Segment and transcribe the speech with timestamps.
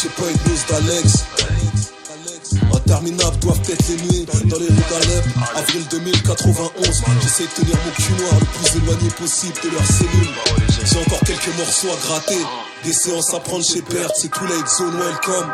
[0.00, 1.24] J'ai pas une news d'Alex.
[2.72, 5.24] Interminables doivent être les nuits dans les rues d'Alep.
[5.56, 10.28] Avril 2091, j'essaie de tenir mon cul noir le plus éloigné possible de leur cellule.
[10.84, 12.38] J'ai encore quelques morceaux à gratter.
[12.84, 15.52] Des séances à prendre chez Perte, c'est too late, zone welcome.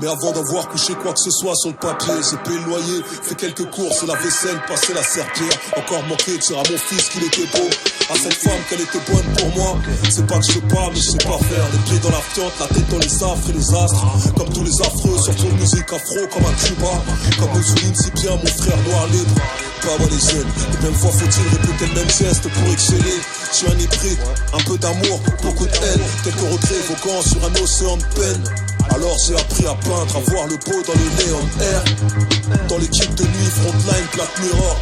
[0.00, 3.02] Mais avant d'avoir couché quoi que ce soit sur le papier, j'ai payé le loyer,
[3.04, 5.52] fait quelques courses, la vaisselle, passé la serpillère.
[5.76, 7.68] Encore manqué de dire à mon fils qu'il était beau,
[8.08, 9.78] à cette femme qu'elle était bonne pour moi.
[10.08, 11.66] C'est pas que je pas, mais je sais pas faire.
[11.72, 14.06] Les pieds dans la fiente, la tête dans les affres et les astres.
[14.34, 16.92] Comme tous les affreux, sur ton musique afro, comme un Cuba.
[17.38, 19.34] Comme nous souligne si bien mon frère noir libre.
[19.82, 23.18] Pas moi les jeunes, et même fois faut-il répéter le même geste pour exceller.
[23.50, 24.18] Je suis un hybride,
[24.54, 26.00] un peu d'amour, beaucoup de haine.
[26.24, 28.71] Quelques retraits évoquant sur un océan de peine.
[28.90, 31.84] Alors j'ai appris à peindre, à voir le beau dans le néon air.
[32.68, 34.76] Dans l'équipe de nuit, frontline, Black Mirror.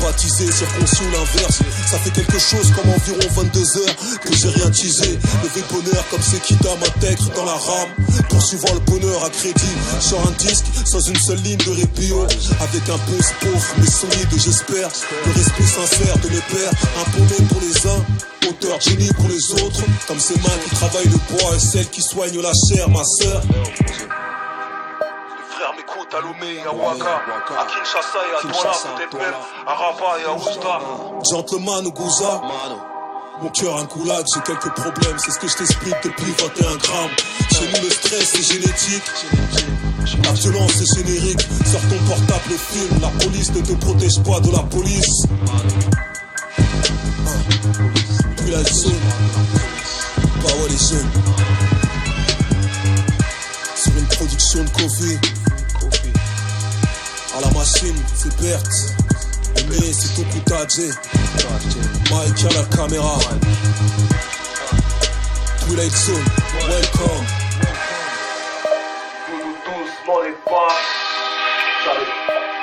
[0.00, 1.58] Baptisé, circoncis ou l'inverse.
[1.90, 5.18] Ça fait quelque chose comme environ 22 heures que j'ai rien teasé.
[5.42, 7.88] Levé bonheur comme qui m'intègre dans la rame.
[8.28, 9.76] Poursuivant le bonheur à crédit.
[10.00, 12.26] Sur un disque, sans une seule ligne de répio.
[12.60, 14.88] Avec un peu pauvre mais solide, j'espère.
[15.26, 16.72] Le respect sincère de mes pères.
[17.00, 18.35] Imposé pour les uns.
[18.48, 22.00] Auteur génie pour les autres, comme ces mains qui travaillent le bois et celles qui
[22.00, 23.42] soignent la chair, ma sœur.
[25.50, 27.22] frères m'écoutent à Lomé et à Ouaka,
[27.58, 29.34] à Kinshasa et à Douala, peut-être même
[29.66, 30.80] à Rabat et à Ousta.
[31.30, 32.40] Gentleman ou Gouza
[33.42, 37.10] mon cœur un goulag, j'ai quelques problèmes, c'est ce que je t'explique depuis 21 grammes.
[37.52, 39.02] Chez nous le stress c'est génétique,
[40.24, 41.40] la violence c'est générique.
[41.66, 45.26] Sors ton portable le film, la police ne te protège pas de la police.
[48.46, 48.62] Pas
[50.52, 51.10] ouais les jeunes.
[53.74, 55.18] Sur une production de Kofi,
[57.36, 58.62] à la machine c'est Bert.
[59.68, 60.94] Mais c'est tout Kutaje.
[62.10, 63.18] Mike à la caméra.
[65.66, 66.24] Twilight Zone,
[66.68, 67.26] welcome.
[69.64, 70.68] Doucement les pas,
[71.84, 72.55] j'arrive.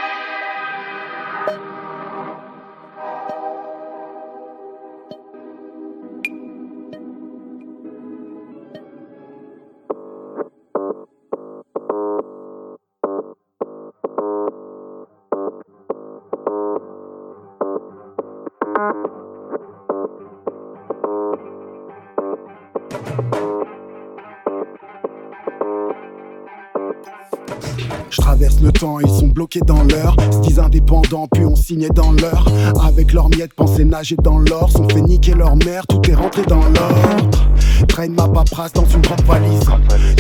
[28.84, 30.16] Temps, ils bloqués dans l'heure.
[30.44, 32.46] Disent indépendants, puis on signait dans l'heure.
[32.86, 34.72] Avec leurs miettes, pensaient nager dans l'or.
[34.72, 37.40] Sont fait niquer leur mère, tout est rentré dans l'ordre.
[37.88, 39.66] Traîne ma paperasse dans une grande valise.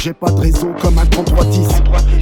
[0.02, 1.68] J'ai pas de réseau comme un 3310.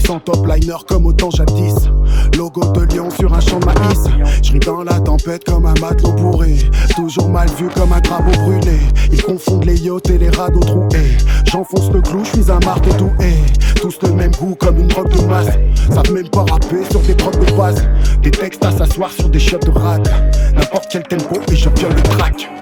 [0.06, 1.90] Sans top liner comme au temps jadis.
[2.38, 4.04] Logo de lion sur un champ de maïs.
[4.44, 6.58] Je ris dans la tempête comme un matelot bourré.
[6.96, 8.78] Toujours mal vu comme un crabeau brûlé.
[9.12, 11.18] Ils confondent les yachts et les radeaux troués.
[11.52, 13.34] J'enfonce le clou, je suis un marteau doué.
[13.82, 15.58] Tous le même goût comme une drogue de masse.
[15.90, 17.88] Savent même pas rapper sur des prods de base.
[18.22, 20.08] Des textes à s'asseoir sur des shots de rad.
[20.56, 22.61] N'importe quel tempo et je viole le track.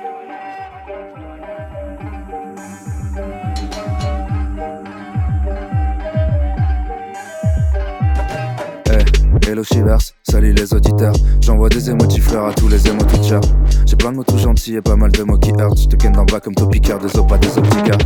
[9.50, 11.16] Hello Shivers, salut les auditeurs.
[11.42, 13.42] J'envoie des émotifs fleurs à tous les émoticeurs.
[13.88, 15.80] J'ai plein de mots tout gentils et pas mal de mots qui heurtent.
[15.80, 17.98] J'te ken d'en bas comme Topicaire, des opas, des opticaires.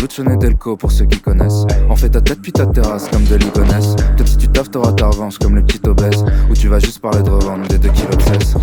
[0.00, 1.64] Lucione Delco pour ceux qui connaissent.
[1.88, 3.94] On fait ta tête puis ta terrasse comme de l'igonesse.
[4.16, 6.24] Peut-être si tu taffes, t'auras ta revanche comme les petits obèses.
[6.50, 8.54] Ou tu vas juste parler de revendre des 2 kilos de cesse.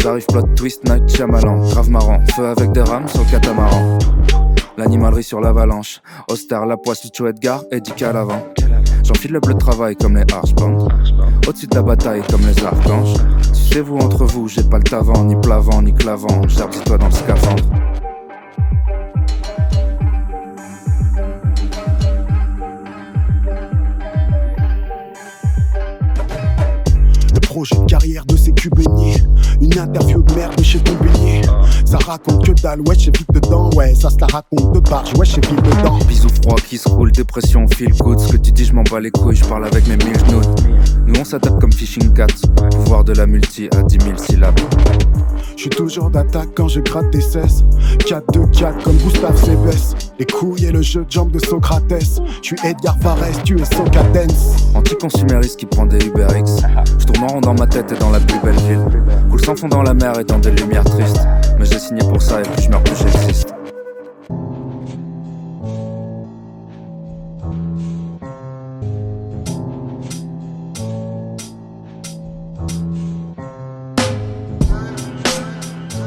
[0.00, 1.60] J'arrive plot twist, night, chamalan.
[1.60, 3.98] Grave marrant, feu avec des rames sur catamaran.
[4.76, 6.00] L'animalerie sur l'avalanche.
[6.28, 8.42] Auster, la poisse, Edgar et Dick à l'avant.
[9.08, 10.86] J'enfile le bleu de travail comme les Archbands.
[11.46, 13.16] Au-dessus de la bataille comme les archanges.
[13.54, 16.46] Si c'est vous entre vous, j'ai pas le tavant, ni plavant, ni clavant.
[16.46, 17.64] J'arde toi dans le scaphandre.
[27.58, 28.36] projet de carrière de
[29.60, 31.42] Une interview de merde chez beignet.
[31.84, 35.12] Ça raconte que dalle, ouais, j'ai vite dedans, ouais, ça se la raconte de barge,
[35.14, 35.98] ouais, j'ai vite dedans.
[36.08, 38.18] Bisous froids qui se roulent, dépression, feel good.
[38.18, 40.64] Ce que tu dis, je m'en bats les couilles, je parle avec mes mille notes.
[41.06, 42.26] Nous on s'adapte comme Fishing Cat,
[42.72, 44.58] pouvoir de la multi à 10 000 syllabes.
[45.56, 47.64] Je suis toujours d'attaque quand je gratte des cesses.
[47.98, 49.96] 4-2-4 comme Gustave Cébès.
[50.18, 52.20] Les couilles et le jeu de jambes de Socrates.
[52.42, 54.68] Je suis Edgar Fares, tu es Socadence.
[54.74, 56.62] Anticonsumériste qui prend des UberX.
[56.98, 58.84] Je tourne en rond dans ma tête et dans la plus belle ville.
[59.30, 61.20] Coule sans fond dans la mer et dans des lumières tristes.
[61.58, 63.54] Mais j'ai signé pour ça et plus je meurs, plus j'existe.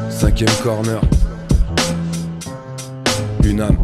[0.09, 1.01] Cinquième corner.
[3.44, 3.77] Une âme.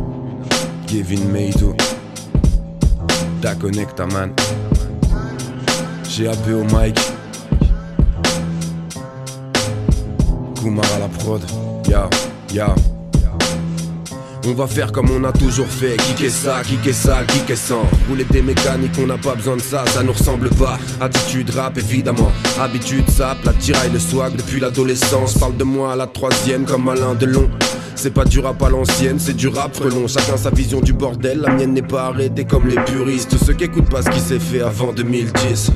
[0.88, 1.76] Kevin Meito.
[3.42, 4.32] Da Connecta Man.
[6.18, 7.17] GAB au mic.
[14.46, 17.76] On va faire comme on a toujours fait, kicker ça, kicker ça, kicker ça
[18.10, 20.80] Rouler des mécaniques, on n'a pas besoin de ça, ça nous ressemble pas.
[21.02, 24.36] Attitude rap évidemment, habitude sap, la tiraille le swag.
[24.36, 27.50] Depuis l'adolescence Parle de moi à la troisième comme Alain Delon.
[27.96, 30.08] C'est pas du rap à l'ancienne, c'est du rap frelon.
[30.08, 33.36] Chacun sa vision du bordel, la mienne n'est pas arrêtée comme les puristes.
[33.44, 35.72] Ceux qui écoutent pas ce qui s'est fait avant 2010.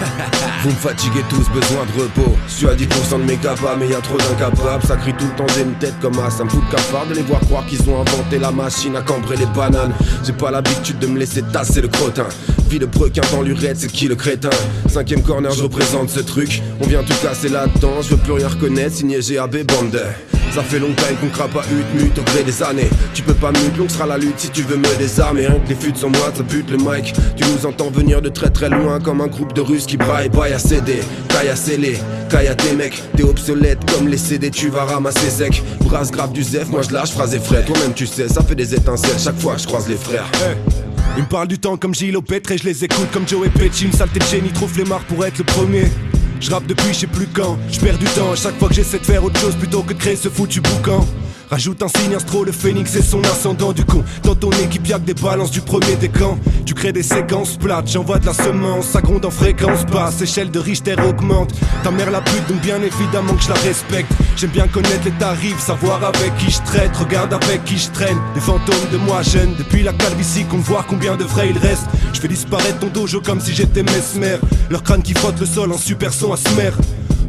[0.66, 2.36] Vous me fatiguez tous, besoin de repos.
[2.48, 4.82] Je suis à 10% de mes capables, mais y a trop d'incapables.
[4.84, 6.28] Ça crie tout le temps, j'ai une tête comme ça.
[6.28, 9.02] Ça me fout de cafard de les voir croire qu'ils ont inventé la machine à
[9.02, 9.92] cambrer les bananes.
[10.24, 12.26] J'ai pas l'habitude de me laisser tasser le crottin.
[12.68, 14.50] Vie de brequin dans l'urette, c'est qui le crétin?
[14.88, 16.60] Cinquième corner, je représente ce truc.
[16.80, 18.96] On vient tout casser là-dedans, je veux plus rien reconnaître.
[18.96, 20.02] Signé GAB Bande.
[20.52, 22.88] Ça fait longtemps qu'on crape pas hut mute au gré des années.
[23.12, 25.46] Tu peux pas mute, longue sera la lutte si tu veux me désarmer.
[25.46, 27.12] Rien que les fûts sont moi, ça bute le mic.
[27.36, 30.30] Tu nous entends venir de très très loin comme un groupe de Russes qui braille,
[30.30, 31.00] baille à CD.
[31.28, 31.98] Taille à scellé,
[32.30, 33.02] caille à tes mecs.
[33.16, 35.62] T'es obsolète comme les CD, tu vas ramasser sec.
[35.80, 37.62] Brasse grave du Zef, moi je lâche phrase et frais.
[37.64, 40.24] Toi-même tu sais, ça fait des étincelles chaque fois je croise les frères.
[41.16, 43.50] Ils me parlent du temps comme Gilles Pétre et je les écoute comme Joe et
[43.50, 43.84] Petchi.
[43.84, 45.84] Une saleté de génie, trop flemmard pour être le premier.
[46.40, 48.74] Je rappe depuis je sais plus quand, je perds du temps à chaque fois que
[48.74, 51.04] j'essaie de faire autre chose plutôt que de créer ce foutu boucan.
[51.48, 54.02] Rajoute un signe astro, le phénix et son ascendant du con.
[54.24, 56.38] Dans ton équipe, y'a des balances du premier décan.
[56.64, 60.50] Tu crées des séquences plates, j'envoie de la semence, ça gronde en fréquence basse, échelle
[60.50, 61.54] de Richter augmente.
[61.84, 64.10] Ta mère la pute, donc bien évidemment que je la respecte.
[64.36, 68.18] J'aime bien connaître les tarifs, savoir avec qui je traite, regarde avec qui je traîne.
[68.34, 71.86] Des fantômes de moi jeune, depuis la calvitie, qu'on voit combien de vrais il reste.
[72.12, 74.38] Je fais disparaître ton dojo comme si j'étais mesmer.
[74.68, 76.36] Leur crâne qui frotte le sol en super son à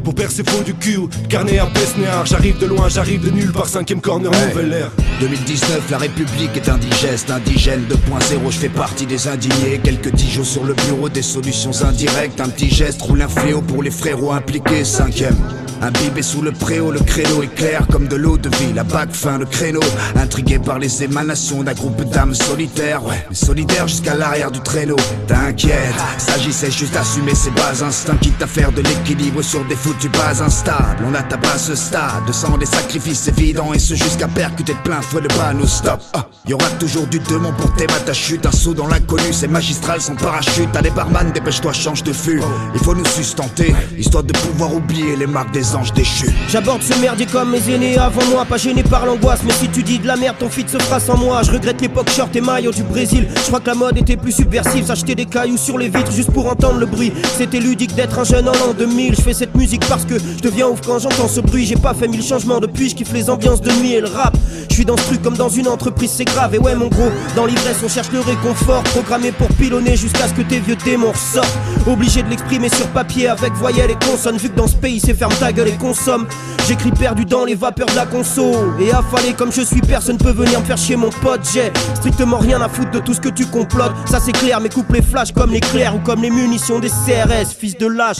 [0.08, 0.14] smer.
[0.14, 3.68] Pour percer faux du cul, carnet à Besnéard J'arrive de loin, j'arrive de nulle part,
[3.68, 4.90] cinquième corner, nouvelle ère
[5.20, 10.64] 2019, la République est indigeste, indigène 2.0, je fais partie des indignés Quelques tijots sur
[10.64, 14.84] le bureau, des solutions indirectes Un petit geste roule un fléau pour les frérots impliqués,
[14.84, 15.36] cinquième
[15.80, 18.82] un bibé sous le préau, le créneau est clair comme de l'eau de vie, la
[18.82, 19.80] bague fin le créneau,
[20.16, 24.96] intrigué par les émanations d'un groupe d'âmes solitaires, ouais, mais solidaires jusqu'à l'arrière du traîneau.
[25.28, 30.10] T'inquiète, s'agissait juste d'assumer ses bas instincts, quitte à faire de l'équilibre sur des foutus
[30.12, 31.04] bas instables.
[31.06, 34.78] On a à ce stade, de sang des sacrifices évidents, et ce jusqu'à percuter de
[34.78, 36.00] plein fouet le panneau stop.
[36.14, 39.48] Ah, y aura toujours du démon pour tes ta chute, un saut dans l'inconnu, c'est
[39.48, 40.68] magistral sans parachute.
[40.76, 42.40] Allez barman, dépêche-toi, change de fût.
[42.74, 46.30] Il faut nous sustenter, histoire de pouvoir oublier les marques des anges déchus.
[46.48, 49.40] J'aborde ce merdier comme mes aînés avant moi, pas gêné par l'angoisse.
[49.44, 51.42] Mais si tu dis de la merde, ton feed se fera sans moi.
[51.42, 53.28] Je regrette l'époque short et maillot du Brésil.
[53.34, 54.86] Je crois que la mode était plus subversive.
[54.86, 57.12] S'acheter des cailloux sur les vitres juste pour entendre le bruit.
[57.36, 59.16] C'était ludique d'être un jeune en l'an 2000.
[59.16, 61.66] Je fais cette musique parce que je deviens ouf quand j'entends ce bruit.
[61.66, 64.36] J'ai pas fait mille changements depuis, je kiffe les ambiances de nuit et le rap.
[64.68, 66.54] Je suis dans ce truc comme dans une entreprise, c'est grave.
[66.54, 68.82] Et ouais, mon gros, dans l'ivresse, on cherche le réconfort.
[68.84, 71.58] Programmé pour pilonner jusqu'à ce que tes vieux démons ressortent.
[71.86, 74.36] Obligé de l'exprimer sur papier avec voyelles et consonnes.
[74.36, 76.26] Vu que dans ce pays, c'est ferme ta gueule et consomme.
[76.68, 78.52] J'écris perdu dans les vapeurs de la conso.
[78.78, 81.40] Et affalé comme je suis, personne peut venir me faire chier mon pote.
[81.52, 83.92] J'ai strictement rien à foutre de tout ce que tu complotes.
[84.06, 87.54] Ça c'est clair, mais coupe les flashs comme l'éclair ou comme les munitions des CRS,
[87.58, 88.18] fils de lâche.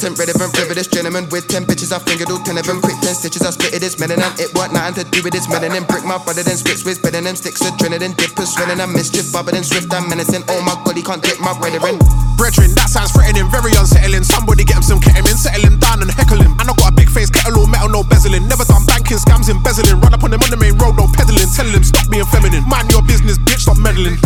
[0.00, 1.92] Militant, relevant, frivolous gentleman with ten bitches.
[1.92, 2.80] I fingered all ten of them.
[2.80, 3.84] Quick ten stitches, I it.
[3.84, 4.32] It's melanin.
[4.40, 5.84] It what nothing to do with this melanin.
[5.86, 7.60] Brick my brother, then splits with better than sticks.
[7.60, 8.80] Adrenaline, dippers, swelling.
[8.80, 9.92] I'm mischief, bubble and swift.
[9.92, 10.44] I'm menacing.
[10.48, 12.00] Oh my god, he can't dip my brethren.
[12.40, 14.24] Brethren, that sounds threatening, very unsettling.
[14.24, 16.56] Somebody get him some ketamine, settle him down and heckle him.
[16.56, 18.48] And I got a big face, kettle all metal, no bezeling.
[18.48, 20.00] Never done banking, scams, embezzling.
[20.00, 21.48] Run up on him on the main road, no peddling.
[21.52, 22.64] Tell him stop being feminine.
[22.64, 24.16] Mind your business, bitch, stop meddling.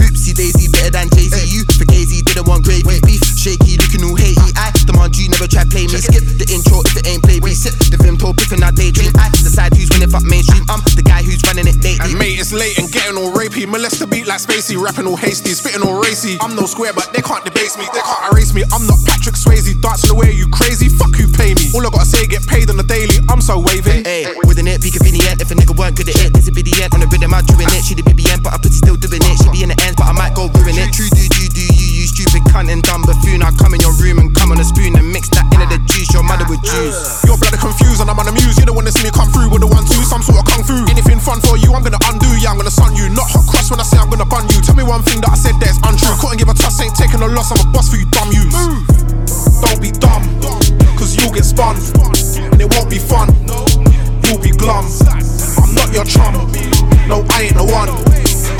[10.68, 12.00] I'm the guy who's running it lately.
[12.00, 13.66] And mate, it's late and getting all rapey.
[13.66, 16.38] Molest the beat like Spacey, rapping all hasty, spitting all racy.
[16.40, 18.64] I'm no square, but they can't debase me, they can't erase me.
[18.73, 20.88] I'm not Patrick Swayze, dancing the way you crazy.
[20.88, 21.68] Fuck who pay me.
[21.75, 23.21] All I gotta say, get paid on the daily.
[23.28, 24.02] I'm so wavy.
[24.04, 25.42] Hey, with an it, be convenient.
[25.42, 26.94] If a nigga weren't good at it, this would be the end.
[26.94, 27.85] On the rhythm, I'm doing it.
[27.85, 29.37] She the BBM, but I pussy still doing it.
[29.37, 30.94] She be in the ends, but I might go ruin it.
[30.94, 33.42] True, do, do, do, you, you stupid cunt and dumb buffoon.
[33.42, 34.93] I come in your room and come on a spoon
[36.44, 37.24] mother would juice.
[37.24, 38.56] Your blood confused and I'm muse.
[38.58, 40.64] You don't wanna see me come through with the one two, some sort of kung
[40.64, 40.76] fu.
[40.88, 42.28] Anything fun for you, I'm gonna undo.
[42.40, 43.08] Yeah, I'm gonna sun you.
[43.08, 44.60] Not hot cross when I say I'm gonna bun you.
[44.60, 46.14] Tell me one thing that I said that's untrue.
[46.20, 47.52] Couldn't give a toss, ain't taking a loss.
[47.52, 48.44] I'm a boss for you, dumb you.
[49.64, 50.22] Don't be dumb,
[50.96, 51.76] cause you'll get spun.
[52.36, 53.32] And it won't be fun.
[54.28, 54.84] You'll be glum.
[55.60, 56.34] I'm not your chum.
[57.08, 57.88] No, I ain't the one.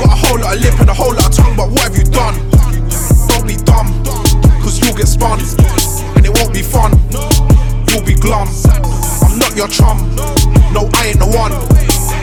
[0.01, 1.95] Got a whole lot of lip and a whole lot of tongue, but what have
[1.95, 2.35] you done?
[3.29, 3.87] Don't be dumb,
[4.61, 5.39] cause you'll get spun.
[8.25, 8.49] Glum.
[9.21, 10.01] I'm not your chum.
[10.73, 11.53] No, I ain't the one.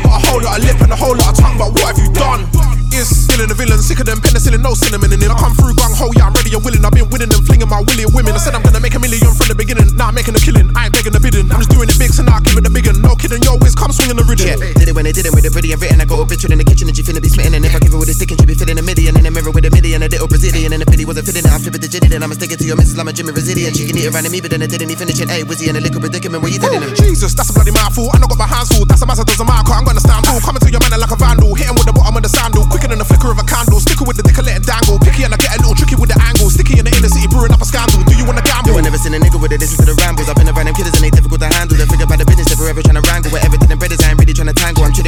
[0.02, 1.98] Got a whole lot of lip and a whole lot of tongue, but what have
[2.02, 2.50] you done?
[2.92, 5.30] Is villain a villain, sicker than penicillin, no cinnamon in it.
[5.30, 6.84] I come through gung ho, yeah, I'm ready and willing.
[6.84, 8.36] I've been winning and flinging my willy women.
[8.36, 9.96] I said I'm gonna make a million from the beginning.
[9.96, 11.48] Now I'm making a killing, I ain't begging a bidding.
[11.48, 13.00] I'm just doing it big, so now I give it a big one.
[13.00, 14.44] No kidding, yo, whiz, come swinging the rhythm.
[14.44, 16.02] Yeah, did it when they did it with the a brilliant written.
[16.02, 17.56] I got a picture in the kitchen and she finna be smitten.
[17.56, 17.91] And if I give
[18.22, 20.02] her with stick and she be fitting a million in a mirror with a million,
[20.02, 20.70] a little Brazilian.
[20.72, 22.08] And if Billy wasn't fitting I'm flipping the jitty.
[22.08, 23.74] Then I'ma stick it to your missus, I'm a Jimmy Brazilian.
[23.74, 25.28] She can eat around me, but then it didn't even finish it.
[25.28, 26.94] Hey, Wizzy and a liquor predicament, what you telling him?
[26.94, 28.06] Jesus, that's a bloody mouthful.
[28.14, 28.86] I know got my hands full.
[28.86, 29.74] That's a massive doesn't matter.
[29.74, 30.38] I'm gonna stand tall.
[30.38, 31.50] Coming to your man like a vandal.
[31.58, 32.62] Hit him with the bottom of the sandal.
[32.70, 33.82] Quicker than the flicker of a candle.
[33.82, 35.02] Sticker with the dick, I let it dangle.
[35.02, 36.46] Picky and I get a little tricky with the angle.
[36.46, 38.06] Sticky in the inner city, brewing up a scandal.
[38.06, 38.70] Do you wanna gamble?
[38.70, 40.30] You ain't never seen a nigga with it, listen to the rambles.
[40.30, 41.41] I've been around them killers and they difficult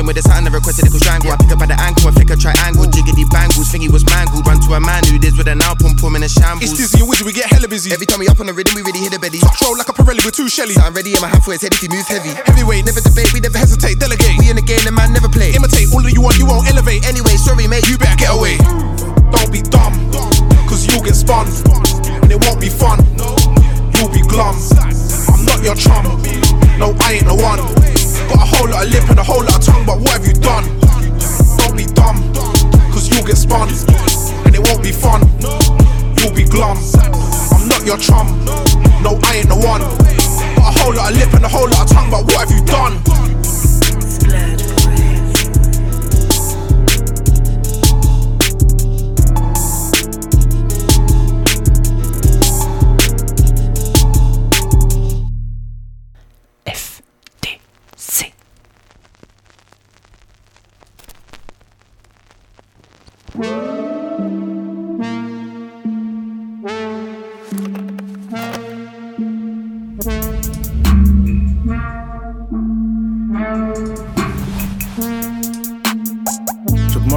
[0.05, 1.33] I'm with the son, never requested a strangle.
[1.33, 2.85] I pick up by the ankle I flick a triangle.
[2.93, 4.45] Jiggity bangles, thingy was mangled.
[4.45, 6.69] Run to a man who did with an pump pum in a shambles.
[6.69, 7.89] It's dizzy and wizzy, we get hella busy.
[7.89, 9.41] Every time we up on the rhythm, we really hit a belly.
[9.65, 10.77] Roll like a Pirelli with two Shelly.
[10.77, 12.37] I'm ready in my hand for his head if he moves heavy.
[12.37, 13.97] Heavyweight, Never debate, we never hesitate.
[13.97, 14.37] delegate.
[14.37, 15.57] We in the game, the man never play.
[15.57, 17.09] Imitate all that you want, you won't elevate.
[17.09, 18.61] Anyway, sorry mate, You better get away.
[19.33, 19.97] Don't be dumb,
[20.69, 21.49] cause you'll get spun.
[22.21, 23.01] And it won't be fun.
[23.97, 24.53] You'll be glum.
[25.33, 26.44] I'm not your chum.
[26.79, 27.59] No, I ain't the one.
[28.29, 30.27] Got a whole lot of lip and a whole lot of tongue, but what have
[30.27, 30.65] you done?
[31.59, 32.19] Don't be dumb,
[32.91, 33.69] cause you'll get spun.
[34.45, 35.23] And it won't be fun.
[36.19, 36.79] You'll be glum.
[37.55, 38.27] I'm not your chum.
[39.03, 39.83] No, I ain't the one.
[40.59, 42.51] Got a whole lot of lip and a whole lot of tongue, but what have
[42.51, 42.99] you done?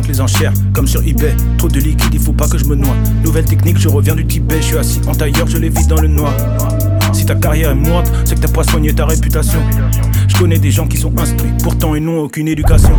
[0.07, 1.35] Les enchères, comme sur eBay.
[1.57, 2.95] Trop de liquide, il faut pas que je me noie.
[3.23, 4.57] Nouvelle technique, je reviens du Tibet.
[4.61, 6.33] Je suis assis en tailleur, je les vis dans le noir.
[7.13, 9.59] Si ta carrière est morte, c'est que t'as pas soigné ta réputation.
[10.37, 12.93] Je connais des gens qui sont instruits, pourtant ils n'ont aucune éducation.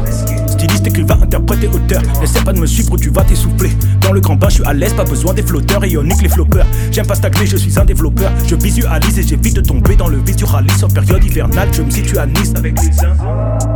[0.48, 2.02] Styliste, écrivain, interprète et auteur.
[2.20, 3.70] Essaie pas de me suivre ou tu vas t'essouffler.
[4.00, 5.84] Dans le grand bain, je suis à l'aise, pas besoin des flotteurs.
[5.84, 6.66] Ionique les floppeurs.
[6.90, 8.32] J'aime pas stagner, je suis un développeur.
[8.44, 10.42] Je visualise et j'évite de tomber dans le vice.
[10.42, 13.14] En période hivernale, je me situe à Nice avec les uns.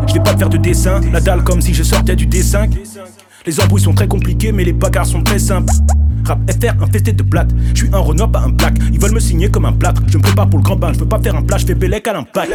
[0.09, 2.69] Je vais pas faire de dessin, la dalle comme si je sortais du D5.
[3.47, 5.73] Les embrouilles sont très compliquées, mais les bagarres sont très simples.
[6.25, 7.50] Rap FR infesté de blattes.
[7.75, 8.75] Je suis un Renoir, pas un black.
[8.93, 10.02] Ils veulent me signer comme un plâtre.
[10.07, 10.93] Je me prépare pour le grand bain.
[10.93, 12.52] Je veux pas faire un plat, je fais Bélec à l'impact.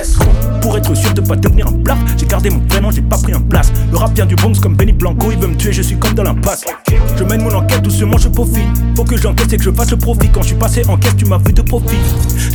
[0.62, 3.34] Pour être sûr de pas devenir un plâtre, j'ai gardé mon prénom, j'ai pas pris
[3.34, 3.72] un place.
[3.92, 5.32] Le rap vient du Bronx comme Benny Blanco.
[5.32, 6.66] Il veut me tuer, je suis comme dans l'impasse.
[7.18, 8.74] Je mène mon enquête doucement, je peaufine.
[8.96, 10.30] Faut que j'encaisse et que je fasse le profit.
[10.30, 11.98] Quand je suis passé en caisse, tu m'as vu de profit.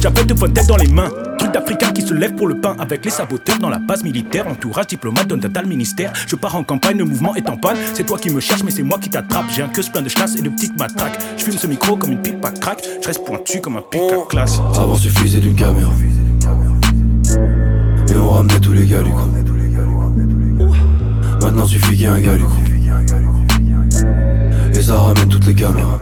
[0.00, 1.10] J'avais de bonnes têtes dans les mains.
[1.38, 4.46] Truc d'Africain qui se lève pour le pain avec les saboteurs dans la base militaire.
[4.46, 6.12] Entourage diplomate d'un total ministère.
[6.26, 7.76] Je pars en campagne, le mouvement est en panne.
[7.94, 9.46] C'est toi qui me cherches, mais c'est moi qui t'attrape.
[9.54, 11.01] J'ai un queue plein de chasse et de petites matraques.
[11.36, 12.82] Je fume ce micro comme une pipe à crack.
[13.00, 14.60] Je reste pointu comme un pic à classe.
[14.76, 15.90] Avant suffisait d'une caméra.
[18.08, 19.28] Et on ramenait tous les gars du coup.
[21.42, 22.60] Maintenant suffit qu'il y ait un gars du coup.
[24.74, 26.00] Et ça ramène toutes les caméras.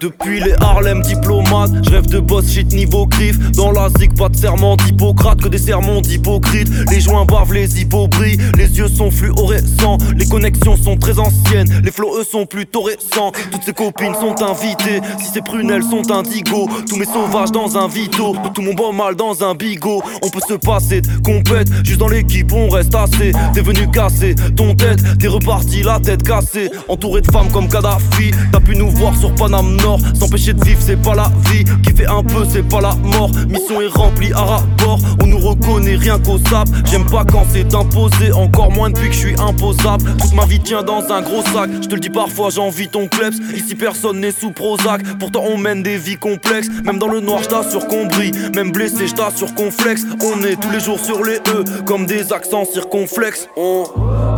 [0.00, 3.38] Depuis les Harlem diplomates, je rêve de boss shit niveau griffe.
[3.52, 6.68] Dans la zig, pas de serment d'Hippocrate, que des sermons d'hypocrite.
[6.92, 9.98] Les joints bavent, les hippos brillent, les yeux sont fluorescents.
[10.16, 13.32] Les connexions sont très anciennes, les flots eux sont plutôt récents.
[13.50, 16.68] Toutes ces copines sont invitées, si ces prunelles sont indigo.
[16.88, 20.00] Tous mes sauvages dans un vito, tout mon bon mal dans un bigot.
[20.22, 23.32] On peut se passer de compète, juste dans l'équipe on reste assez.
[23.52, 26.70] T'es venu casser ton tête, t'es reparti la tête cassée.
[26.86, 29.76] Entouré de femmes comme Kadhafi, t'as pu nous voir sur Paname
[30.14, 31.64] S'empêcher de vivre, c'est pas la vie.
[31.82, 33.30] Qui fait un peu, c'est pas la mort.
[33.48, 36.68] Mission est remplie à rapport, on nous reconnaît rien qu'au sap.
[36.90, 40.04] J'aime pas quand c'est imposé, encore moins depuis que je suis imposable.
[40.18, 41.70] Toute ma vie tient dans un gros sac.
[41.82, 43.38] Je te le dis parfois, j'envie ton kleps.
[43.54, 45.02] Ici personne n'est sous Prozac.
[45.18, 46.68] Pourtant on mène des vies complexes.
[46.84, 48.32] Même dans le noir, je t'assure qu'on brille.
[48.54, 50.04] Même blessé, je t'assure qu'on flex.
[50.22, 53.48] On est tous les jours sur les E, comme des accents circonflexes.
[53.56, 53.84] On...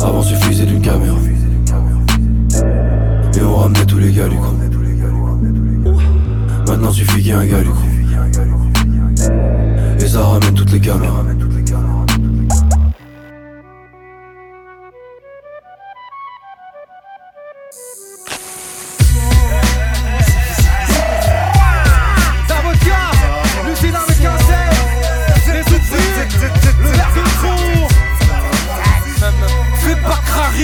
[0.01, 1.17] Avant suffisait d'une caméra.
[3.37, 4.55] Et on ramenait tous les gars du coup.
[6.81, 7.85] Maintenant suffit qu'il y un gars du coup.
[9.99, 11.23] Et ça ramène toutes les caméras.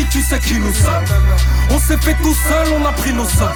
[0.06, 1.06] Tu sais qui nous sommes.
[1.72, 3.48] On s'est fait tout seul, on a pris nos sommes.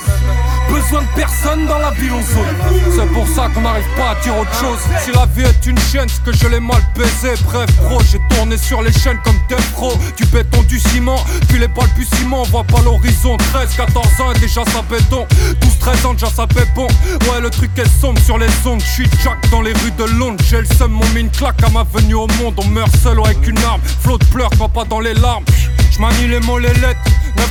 [0.69, 2.93] Besoin de personne dans la ville, on zone.
[2.95, 4.79] C'est pour ça qu'on n'arrive pas à dire autre chose.
[5.03, 7.33] Si la vie est une chaîne, c'est que je l'ai mal baisé.
[7.43, 9.93] Bref, bro, j'ai tourné sur les chaînes comme des pros.
[10.15, 12.43] Du béton, du ciment, puis les balbutiements.
[12.43, 13.37] On voit pas l'horizon.
[13.37, 15.27] 13, 14 ans et déjà ça béton.
[15.61, 16.45] 12, 13 ans, déjà ça
[16.75, 16.87] bon.
[16.87, 18.81] Ouais, le truc est sombre sur les ondes.
[18.81, 20.41] J'suis Jack dans les rues de Londres.
[20.49, 22.55] J'ai le seum, mon mine claque à ma venue au monde.
[22.57, 23.81] On meurt seul avec une arme.
[24.01, 25.43] Flot de pleurs, pas dans les larmes.
[25.91, 26.99] J'manie les mots, les lettres.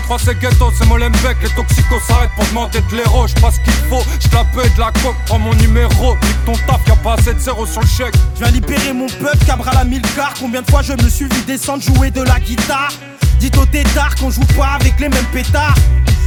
[0.09, 1.37] 9-3 c'est ghetto, c'est Molenbeek.
[1.43, 3.27] Les toxicos s'arrêtent pour demander de l'héros.
[3.27, 6.15] J'passe ce qu'il faut, j'tape de la coque, prends mon numéro.
[6.15, 8.15] Nique ton taf, y'a pas assez de zéro sur le chèque.
[8.35, 10.35] Je viens libérer mon peuple, cabra la mille quarts.
[10.41, 12.93] Combien de fois je me suis vu descendre jouer de la guitare?
[13.39, 15.77] Dites au tétard qu'on joue pas avec les mêmes pétards.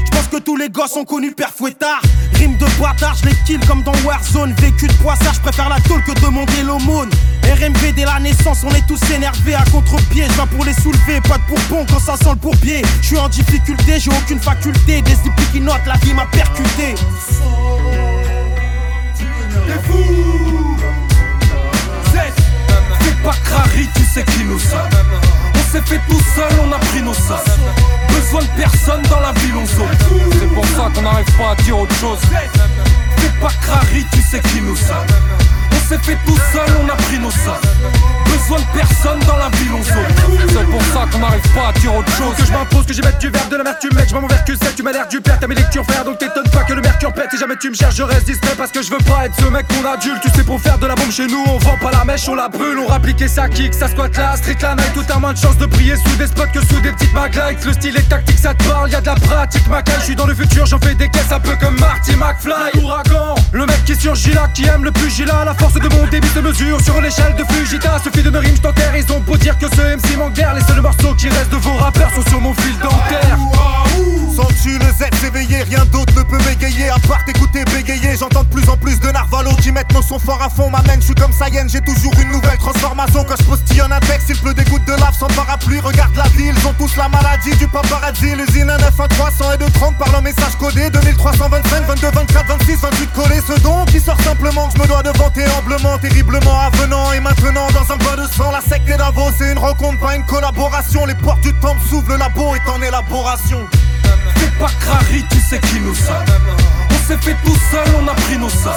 [0.06, 2.02] Je pense que tous les gosses ont connu Père Fouettard.
[2.36, 4.54] Rime de bâtard, je les kill comme dans Warzone.
[4.60, 7.10] Vécu de poissard, je préfère la tôle que demander l'aumône.
[7.43, 9.56] RMV dès la naissance, on est tous énervés.
[9.56, 10.25] À contre-pied.
[10.27, 12.82] Je viens pour les soulever, pas de pourpon quand ça sent le pourbier.
[13.01, 15.01] Je suis en difficulté, j'ai aucune faculté.
[15.01, 16.95] Des hippies qui notent, la vie m'a percuté.
[19.67, 20.77] T'es fou.
[22.99, 24.79] Fais pas crari, tu sais qui nous sommes.
[25.56, 27.39] On s'est fait tout seul, on a pris nos sommes
[28.10, 31.56] Besoin de personne dans la ville, on zone C'est pour ça qu'on n'arrive pas à
[31.63, 32.19] dire autre chose.
[33.17, 35.08] Fais pas crari, tu sais qui nous sommes
[35.93, 39.72] s'est fait tout seul, on a pris nos sommes Besoin de personne dans la ville,
[40.50, 43.02] C'est pour ça qu'on n'arrive pas à dire autre chose Que je m'impose, que j'y
[43.02, 44.10] mette du verre, de l'amertume, mec.
[44.10, 46.04] Je mon verre que c'est, tu m'as l'air du père, t'as mes lectures frère.
[46.04, 47.28] Donc t'étonnes pas que le mercure pète.
[47.32, 49.46] Si jamais tu me cherches, je reste distrait parce que je veux pas être ce
[49.46, 50.22] mec qu'on adulte.
[50.24, 52.36] Tu sais, pour faire de la bombe chez nous, on vend pas la mèche, on
[52.36, 52.80] la brûle.
[52.80, 54.76] On rappliquait sa kick, ça squatte la street la.
[54.93, 57.63] Tout a moins de chance de briller sous des spots que sous des petites maglites.
[57.65, 59.67] Le style est tactique, ça te parle, y a de la pratique.
[59.67, 62.82] Ma je suis dans le futur, j'en fais des caisses un peu comme Marty McFly.
[62.84, 65.46] Ouragan, le mec qui surgit là, qui aime le plus gila.
[65.46, 68.00] La force de mon débit se mesure sur l'échelle de Fujita.
[68.04, 68.96] Suffit me rime, t'enterre.
[68.98, 70.54] Ils ont beau dire que ce MC manque d'air.
[70.54, 73.38] Les seuls morceaux qui restent de vos rappeurs sont sur mon fil dentaire.
[74.36, 76.89] Sens-tu le Z s'éveiller Rien d'autre ne peut m'égayer.
[76.89, 80.17] À part t'écouter bégayer J'entends de plus en plus de narvalo qui mettent nos sons
[80.17, 80.69] forts à fond.
[80.69, 83.24] M'amène, je suis comme Saiyan, j'ai toujours une nouvelle transformation.
[83.24, 85.80] Quand je un texte, il pleut des gouttes de lave sans parapluie.
[85.80, 88.36] Regarde la ville, ils ont tous la maladie du paparazzi.
[88.36, 90.89] L'usine 1 9 1 300 et 2 30 par le message codé.
[90.89, 93.41] 2325, 22, 24, 26, 28 collés.
[93.48, 97.12] Ce don qui sort simplement que je me dois de vanter humblement Terriblement avenant.
[97.13, 98.95] Et maintenant dans un de sang La secte et
[99.38, 101.06] c'est une rencontre, pas une collaboration.
[101.06, 103.60] Les portes du temple s'ouvrent, le labo est en élaboration.
[104.36, 106.26] Fais pas crari, tu sais qui nous sommes.
[106.89, 108.73] On s'est fait tout seul, on a pris nos sommes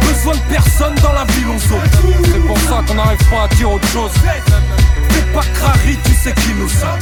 [0.00, 3.48] Besoin de personne dans la ville, on zone C'est pour ça qu'on n'arrive pas à
[3.54, 4.12] dire autre chose.
[4.12, 6.98] Fais pas crari, tu sais qui nous sommes.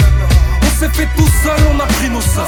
[0.63, 2.45] On s'est fait tout seul, on a pris nos sommes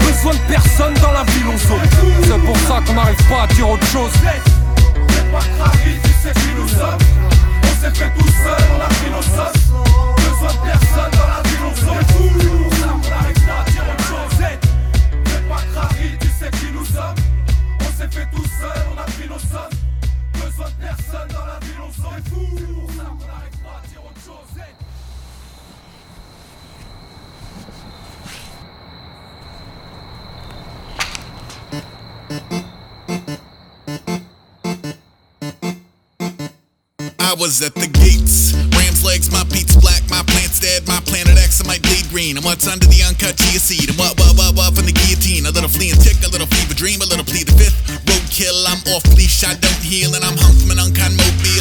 [0.00, 1.88] Besoin de personne dans la ville, on zone
[2.24, 4.12] C'est pour ça qu'on n'arrive pas à dire autre chose.
[4.22, 7.31] Fais pas crari, tu sais qui nous sommes
[7.82, 9.61] s'est fait tout seul, on a pris nos
[37.22, 41.38] I was at the gates, Rams legs, my beats black, my plant's dead, my planet
[41.38, 42.34] X, I might bleed green.
[42.34, 43.88] And what's under the uncut chia seed?
[43.88, 45.46] And what, what, what, what from the guillotine?
[45.46, 47.78] A little flea and tick, a little fever dream, a little plead the fifth.
[48.10, 51.51] Roadkill, I'm off leash, I don't heal, and I'm hung from an unkind mobile.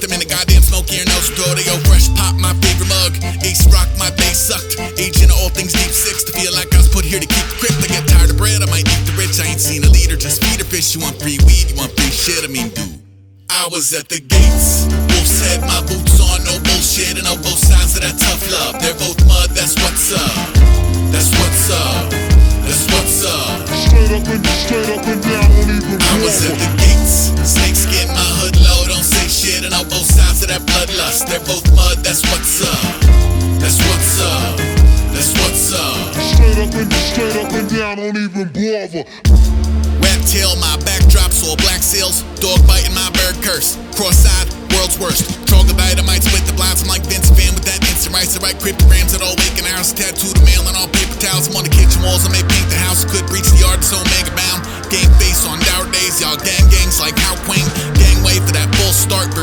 [0.00, 1.76] I'm in the goddamn smoke here, no rodeo.
[1.84, 3.12] Fresh pop, my favorite mug.
[3.44, 4.80] Ace rock, my day sucked.
[4.96, 7.56] Aging all things deep six to feel like I was put here to keep the
[7.60, 7.76] crypt.
[7.84, 9.36] I get tired of bread, I might eat the rich.
[9.36, 10.96] I ain't seen a leader, just feed a fish.
[10.96, 12.40] You want free weed, you want free shit.
[12.40, 13.04] I mean, dude.
[13.52, 14.18] I was at the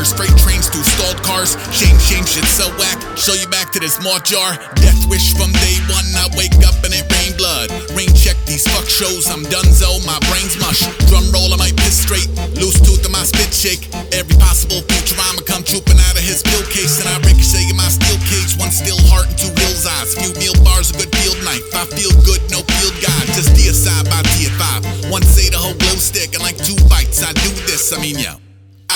[0.04, 0.20] start.
[0.20, 1.56] Freight trains through stalled cars.
[1.72, 3.00] Shame, shame, shit so whack.
[3.16, 4.56] Show you back to this malt jar.
[4.76, 6.04] Death wish from day one.
[6.12, 7.72] I wake up and it rain blood.
[7.96, 9.28] Rain check these fuck shows.
[9.32, 10.04] I'm donezo.
[10.04, 10.84] My brain's mush.
[11.08, 12.28] Drum roll, I might piss straight.
[12.56, 13.88] Loose tooth in my spit shake.
[14.12, 17.00] Every possible future rhyme come trooping out of his pill case.
[17.00, 18.60] And I ricochet in my steel cage.
[18.60, 20.12] One still heart and two real eyes.
[20.20, 21.64] Few meal bars, a good field knife.
[21.72, 23.28] I feel good, no field guide.
[23.32, 25.08] Just deicide by D5.
[25.08, 26.36] One say the whole glow stick.
[26.36, 27.92] And like two bites, I do this.
[27.96, 28.49] I mean, yo.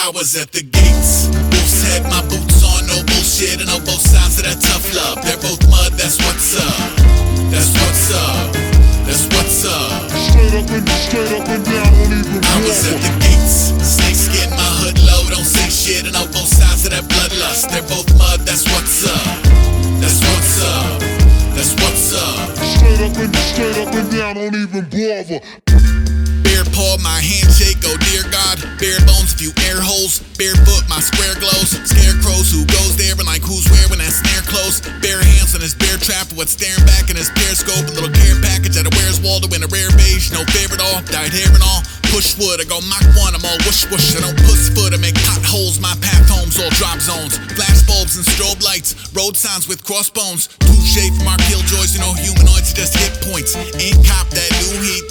[0.05, 1.33] I was at the gates.
[1.33, 5.17] Wolf's head, my boots on, no bullshit, and on both sides of that tough love.
[5.25, 6.93] They're both mud, that's what's up.
[7.49, 8.53] That's what's up.
[9.09, 10.13] That's what's up.
[10.13, 13.73] Straight up and straight up and down, don't even I was at the gates.
[13.81, 17.73] Snake skin, my hood low, don't say shit, and on both sides of that bloodlust.
[17.73, 19.25] They're both mud, that's what's up.
[20.05, 21.01] That's what's up.
[21.57, 22.53] That's what's up.
[22.61, 25.41] Straight up and straight up and down, don't even bother.
[26.55, 28.63] Bare paw, my handshake, oh dear God.
[28.79, 30.23] Bare bones, a few air holes.
[30.39, 31.75] Barefoot, my square glows.
[31.83, 34.79] Scarecrows, who goes there and like who's where when that snare close.
[35.03, 37.83] Bare hands on his bear trap, what's staring back in his periscope.
[37.91, 41.03] A little care package at a Where's Waldo in a rare beige, no favorite all.
[41.11, 41.83] Dyed hair and all.
[42.15, 44.15] Push wood, I go Mach 1, I'm all whoosh whoosh.
[44.15, 45.83] I don't puss foot, I make potholes.
[45.83, 47.35] My path homes, all drop zones.
[47.59, 48.95] Flash bulbs and strobe lights.
[49.11, 50.47] Road signs with crossbones.
[50.63, 53.59] Touche from our killjoys, you know, humanoids just hit points.
[53.75, 55.03] Ain't cop that new heat,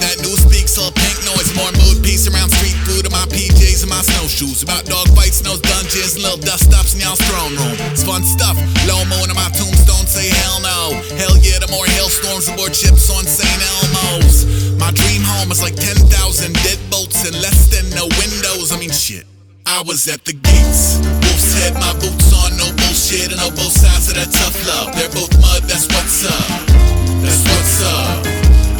[1.64, 4.60] More mood, peace around street food, and my PJs and my snowshoes.
[4.60, 7.72] About dog fights, no dungeons, little dust ups in y'all's throne room.
[7.88, 8.52] It's fun stuff.
[8.84, 10.92] Low mo into my tombstone, say hell no.
[11.16, 13.48] Hell yeah, the more hailstorms aboard ships on St.
[13.48, 14.44] Elmo's.
[14.76, 16.04] My dream home is like 10,000
[16.52, 18.68] deadbolts and less than no windows.
[18.68, 19.24] I mean, shit.
[19.64, 21.00] I was at the gates.
[21.00, 24.92] Wolf's head, my boots on, no bullshit, and on both sides of that tough love.
[25.00, 26.68] They're both mud, that's what's up.
[27.24, 28.33] That's what's up.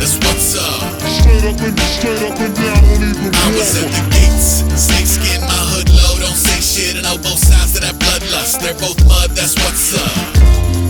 [0.05, 1.01] That's what's up.
[1.01, 4.05] Straight up and straight up and down, don't even I was at bother.
[4.05, 4.61] the gates.
[4.77, 8.61] Snake skin, my hood low, don't say shit, and on both sides of that bloodlust.
[8.61, 10.13] They're both mud, that's what's up.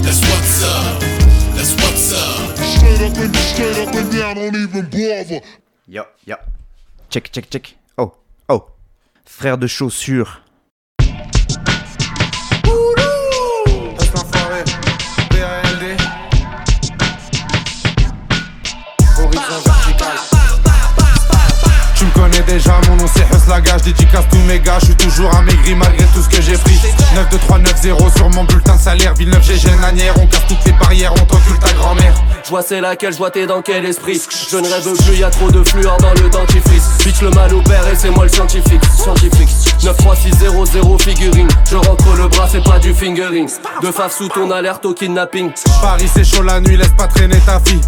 [0.03, 0.98] That's what's up.
[1.55, 2.59] That's what's up.
[2.59, 5.46] Straight up and straight up and down, don't even bother.
[5.87, 6.35] Yo, yo.
[7.09, 7.72] Check, check, check.
[7.96, 8.16] Oh,
[8.48, 8.66] oh.
[9.24, 10.42] Frère de chaussures.
[22.45, 25.75] Déjà, mon nom c'est Hus Laga, je dédicace tous mes gars, je suis toujours amaigri
[25.75, 26.79] malgré tout ce que j'ai pris.
[27.15, 31.25] 92390 sur mon bulletin de salaire, Villeneuve GG Nanière, on casse toutes les barrières, on
[31.25, 32.15] t'encule ta grand-mère.
[32.45, 34.21] Je vois c'est laquelle, je vois t'es dans quel esprit.
[34.51, 36.99] Je ne rêve plus, y a trop de fluor dans le dentifrice.
[37.05, 38.83] Bitch le mal au père et c'est moi le scientifique.
[38.97, 39.49] Scientifique.
[39.83, 41.49] 93600 figurine.
[41.71, 43.49] Je rentre le bras, c'est pas du fingering.
[43.83, 45.51] De faf sous ton alerte au kidnapping.
[45.81, 47.81] Paris c'est chaud la nuit, laisse pas traîner ta fille.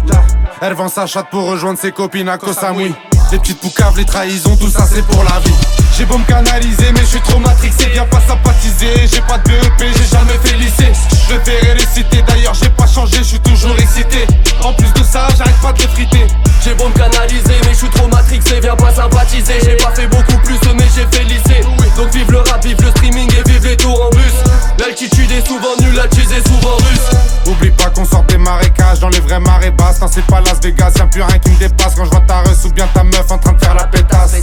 [0.61, 2.93] Elle vend sa chatte pour rejoindre ses copines à Koh Samui.
[3.31, 5.53] Les petites poucaves, les trahisons, tout ça c'est pour la vie.
[5.97, 9.49] J'ai beau me canaliser mais je suis trop matrixé Viens pas sympathiser, j'ai pas de
[9.49, 10.93] BEP, j'ai jamais fait lycée.
[11.11, 14.27] Je préférais les citer, d'ailleurs j'ai pas changé, je suis toujours excité.
[14.63, 16.27] En plus de ça, j'arrête pas de friter.
[16.63, 20.07] J'ai beau me canaliser mais je suis trop matrixé Viens pas sympathiser J'ai pas fait
[20.07, 21.61] beaucoup plus mais j'ai fait lycée.
[21.95, 24.33] Donc vive le rap, vive le streaming et vive les tours en bus.
[24.77, 27.17] L'altitude est souvent nulle, la est souvent russe.
[27.47, 30.01] Oublie pas qu'on sort des marécages dans les vraies marées basses.
[30.01, 31.95] Non c'est pas Las Vegas, y'a plus rien qui me dépasse.
[31.95, 34.35] Quand je vois ta reuse ou bien ta meuf en train de faire la pétasse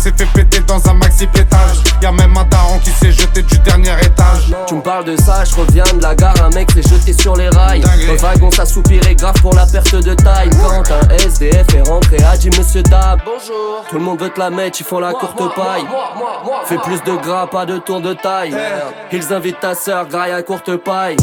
[0.00, 1.76] s'est fait péter dans un maxi pétage.
[2.02, 4.54] Y'a même un daron qui s'est jeté du dernier étage.
[4.66, 7.36] Tu me parles de ça, je reviens de la gare, un mec s'est jeté sur
[7.36, 7.82] les rails.
[8.06, 10.50] Le wagon s'assoupirait grave pour la perte de taille.
[10.62, 13.20] Quand un SDF est rentré, a dit Monsieur Dab.
[13.24, 13.84] Bonjour.
[13.88, 15.84] Tout le monde veut te la mettre, ils font la courte paille.
[16.66, 18.56] Fais plus de gras, pas de tour de taille.
[19.12, 21.16] Ils invitent ta sœur, graille à courte paille.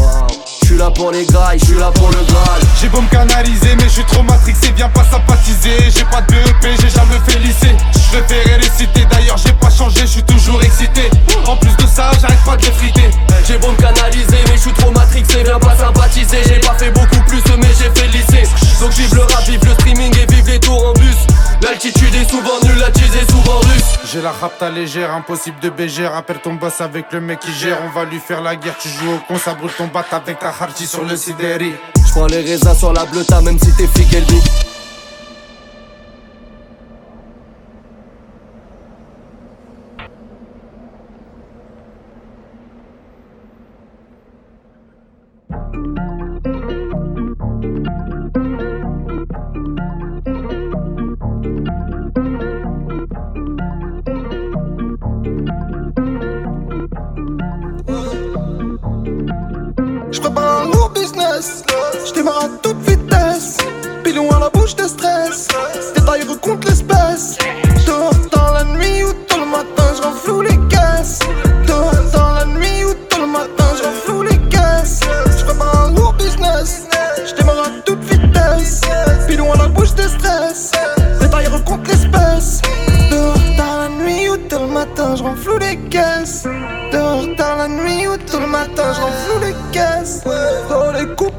[0.62, 2.62] Je suis là pour les grailles, je suis là pour le Graal.
[2.82, 5.90] J'ai beau me canaliser, mais je suis trop matrixé, viens pas sympathiser.
[5.90, 7.77] J'ai pas de BEP, j'ai jamais fait lycée.
[7.94, 11.10] Je préférais réciter, d'ailleurs j'ai pas changé, je suis toujours excité.
[11.46, 13.10] En plus de ça, j'arrête pas de l'effriter.
[13.48, 16.38] J'ai beau me canaliser, mais je suis trop matrixé, viens pas sympathiser.
[16.46, 18.50] J'ai pas fait beaucoup plus, mais j'ai fait lycée.
[18.80, 21.16] Donc vive le rap, vive le streaming et vive les tours en bus.
[21.62, 24.00] L'altitude est souvent nulle, la cheese est souvent russe.
[24.12, 26.14] J'ai la rapta légère, impossible de bégère.
[26.14, 27.78] Rappelle ton boss avec le mec qui gère.
[27.86, 30.40] On va lui faire la guerre, tu joues au con, ça brûle ton bat avec
[30.40, 31.74] ta harchi sur le sidéri.
[32.06, 34.14] J'prends les raisins sur la bleuta, même si t'es flic,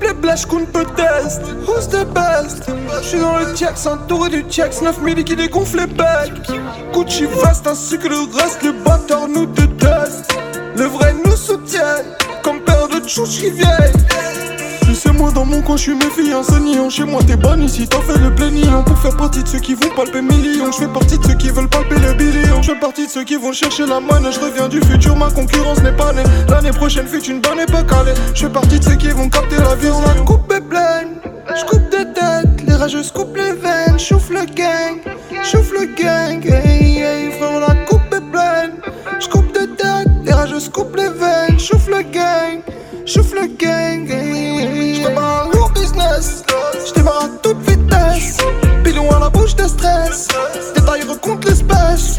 [0.03, 1.43] les blash qu'on peut test.
[1.67, 2.71] Who's the best?
[3.03, 6.51] J'suis dans le Tiex, entouré du Tiex, 9000 qui dégonfle les becs.
[6.93, 10.37] Gucci veste ainsi que le reste, les bâtards nous détestent.
[10.77, 12.03] Le vrai nous soutient,
[12.43, 14.58] comme père de tchouches qui viennent.
[14.99, 16.91] C'est moi dans mon coin, je suis méfiant, niant.
[16.91, 18.83] Chez moi, t'es bonne ici, t'en fais le plaignant.
[18.83, 20.73] Pour faire partie de ceux qui vont palper millions.
[20.73, 22.61] Je fais partie de ceux qui veulent palper le billion.
[22.61, 24.33] Je fais partie de ceux qui vont chercher la monnaie.
[24.33, 26.25] Je reviens du futur, ma concurrence n'est pas née.
[26.49, 28.15] L'année prochaine fut une bonne époque, allez.
[28.35, 29.87] Je fais partie de ceux qui vont capter la vie.
[29.87, 31.21] La coupe est pleine,
[31.57, 32.67] je coupe des têtes.
[32.67, 34.99] Les rageux coupent les veines, chouffe le gang,
[35.45, 36.45] chouffe le gang.
[36.45, 38.73] Hey, hey, frère, la coupe est pleine,
[39.21, 40.09] je coupe des têtes.
[40.25, 42.63] Les rageux coupent les veines, chouffe le gang.
[43.09, 46.43] Chouffe le gang, je prépare un lourd business,
[46.87, 48.37] je démarre à toute vitesse.
[48.85, 50.29] Pilon à la bouche de stress,
[50.75, 52.19] détail recompte l'espèce.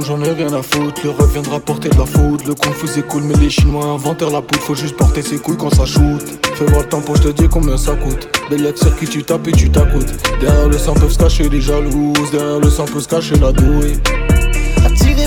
[0.00, 2.44] J'en ai rien à foutre, le reviendra porter de la faute.
[2.46, 4.60] Le confus c'est cool, mais les chinois inventèrent la poudre.
[4.60, 6.20] Faut juste porter ses couilles quand ça shoot.
[6.54, 8.28] Fais voir le temps pour je te dire combien ça coûte.
[8.50, 10.12] Bellette sur qui tu tapes et tu t'accoutes.
[10.40, 13.52] Derrière le sang peuvent se cacher les jalouses, derrière le sang peut se cacher la
[13.52, 14.00] douille.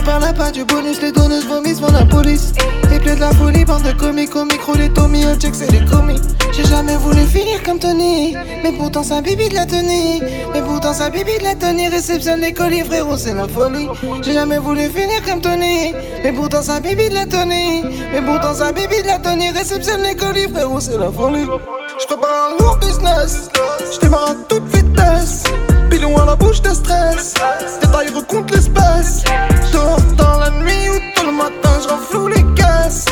[0.08, 2.54] Attiré par la part du bonus, les donneuses vomissent devant la police.
[2.94, 5.70] Et pleut de la folie, bande de comiques, au micro, les Tommy, un check, c'est
[5.70, 6.20] des commis.
[6.54, 10.22] J'ai jamais voulu finir comme Tony, mais pourtant ça bibi de la tenue.
[10.54, 13.88] Mais pourtant ça bibi de la tenue, réceptionne les colis, frérot, c'est la folie.
[14.24, 15.94] J'ai jamais voulu finir comme Tony,
[16.24, 17.84] mais pourtant ça bibi de la tenue.
[18.14, 21.46] Mais pourtant ça bibi de la tenue, réceptionne les colis, frérot, c'est la folie.
[22.00, 23.50] Je prépare un lourd business,
[23.94, 24.77] je démarre toute.
[26.16, 27.34] À la bouche de stress,
[27.82, 29.24] détail recompte l'espèce.
[29.72, 33.06] Dehors dans la nuit ou tôt le matin, je renfloue les caisses.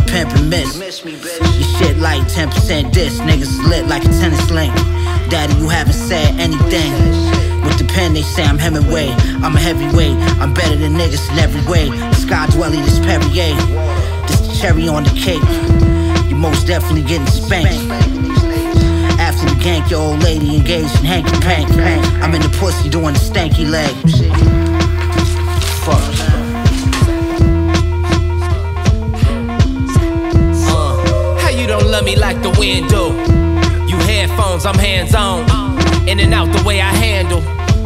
[0.00, 0.76] The and miss.
[1.04, 4.74] Your shit like 10% diss, niggas lit like a tennis link.
[5.30, 6.92] Daddy, you haven't said anything.
[7.64, 9.08] With the pen, they say I'm Hemingway.
[9.42, 10.16] I'm a heavyweight.
[10.40, 11.86] I'm better than niggas in every way.
[12.12, 13.56] Sky Dwelly, this Perrier.
[14.26, 16.30] This the cherry on the cake.
[16.30, 17.72] You most definitely getting spanked.
[19.18, 21.70] After the gank, your old lady engaged in hanky pank.
[22.22, 23.94] I'm in the pussy doing the stanky leg.
[25.84, 26.25] Fuck.
[32.52, 33.06] The wind do?
[33.90, 35.40] You headphones, I'm hands on.
[36.08, 37.40] In and out the way I handle.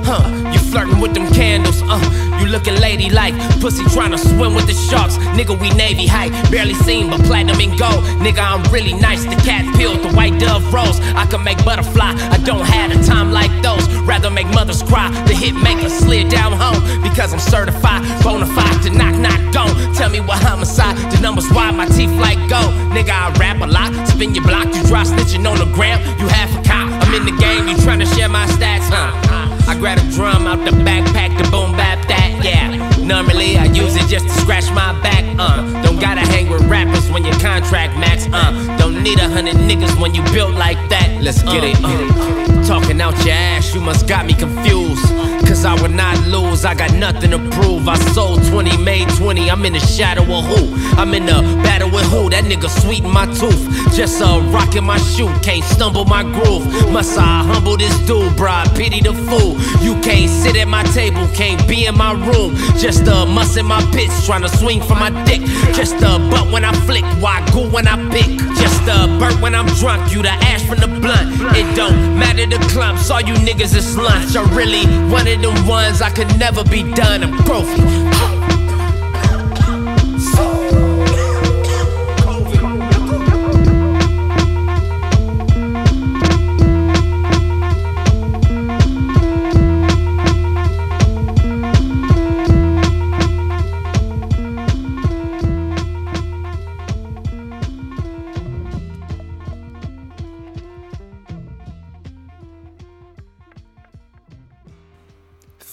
[0.05, 1.83] Huh, you flirting with them candles.
[1.87, 2.01] Uh,
[2.41, 3.35] you looking ladylike.
[3.61, 5.17] Pussy trying to swim with the sharks.
[5.37, 6.31] Nigga, we Navy high.
[6.51, 8.05] Barely seen, but platinum and gold.
[8.25, 9.25] Nigga, I'm really nice.
[9.25, 11.01] The cat peeled, the white dove rose.
[11.15, 12.13] I can make butterfly.
[12.17, 13.87] I don't have a time like those.
[14.03, 15.11] Rather make mothers cry.
[15.27, 16.81] The hit maker slid down home.
[17.03, 19.75] Because I'm certified, bona fide to knock, knock, gone.
[19.95, 20.97] Tell me what homicide.
[21.13, 22.73] The numbers why my teeth like gold.
[22.95, 23.91] Nigga, I rap a lot.
[24.09, 24.67] Spin your block.
[24.75, 26.01] You drop snitching on the gram.
[26.19, 26.89] You half a cop.
[27.05, 27.69] I'm in the game.
[27.69, 29.50] You trying to share my stats, huh?
[29.71, 32.75] I grab a drum out the backpack to boom bap that, yeah.
[33.05, 35.63] Normally I use it just to scratch my back, uh.
[35.85, 38.51] Don't gotta hang with rappers when your contract max, uh.
[38.79, 41.21] Don't need a hundred niggas when you built like that.
[41.23, 42.67] Let's get it, uh.
[42.67, 45.07] Talking out your ass, you must got me confused.
[45.51, 47.89] Cause I would not lose, I got nothing to prove.
[47.89, 50.77] I sold 20, made 20, I'm in the shadow of who?
[50.97, 52.31] I'm in the battle with who?
[52.31, 53.67] That nigga sweet in my tooth.
[53.93, 56.65] Just a rock in my shoe, can't stumble my groove.
[56.93, 58.63] Must I humble this dude, bruh?
[58.77, 59.59] Pity the fool.
[59.83, 62.55] You can't sit at my table, can't be in my room.
[62.79, 65.41] Just a muss in my pits, trying to swing for my dick.
[65.75, 68.39] Just a butt when I flick, why go when I pick?
[68.55, 71.57] Just a burp when I'm drunk, you the ash from the blunt.
[71.57, 74.37] It don't matter the clumps, all you niggas is lunch.
[74.37, 77.23] I really one of them ones I could never be done.
[77.23, 78.40] I'm trophy.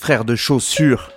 [0.07, 1.11] Frère de chaussures.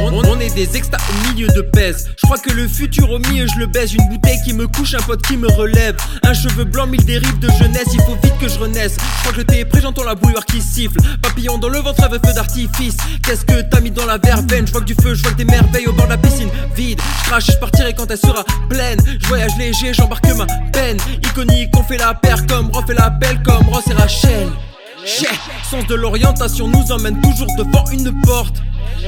[0.00, 1.03] On, on est des extas au
[1.48, 2.08] de pèse.
[2.16, 3.94] Je crois que le futur au milieu, je le baise.
[3.94, 5.96] Une bouteille qui me couche, un pote qui me relève.
[6.22, 7.88] Un cheveu blanc, mille dérives de jeunesse.
[7.92, 8.96] Il faut vite que je renaisse.
[8.96, 10.96] Je crois que le thé est prêt, j'entends la bouilloire qui siffle.
[11.22, 12.96] Papillon dans le ventre avec feu d'artifice.
[13.22, 14.66] Qu'est-ce que t'as mis dans la verveine?
[14.66, 17.00] Je vois que du feu, je vois des merveilles au bord de la piscine vide.
[17.22, 19.00] Je crache, je partirai quand elle sera pleine.
[19.20, 20.98] Je voyage léger, j'embarque ma peine.
[21.22, 24.48] Iconique, on fait la paire comme Rof fait l'appel comme Ross et Rachel.
[25.04, 25.26] J'ai
[25.70, 28.62] sens de l'orientation nous emmène toujours devant une porte.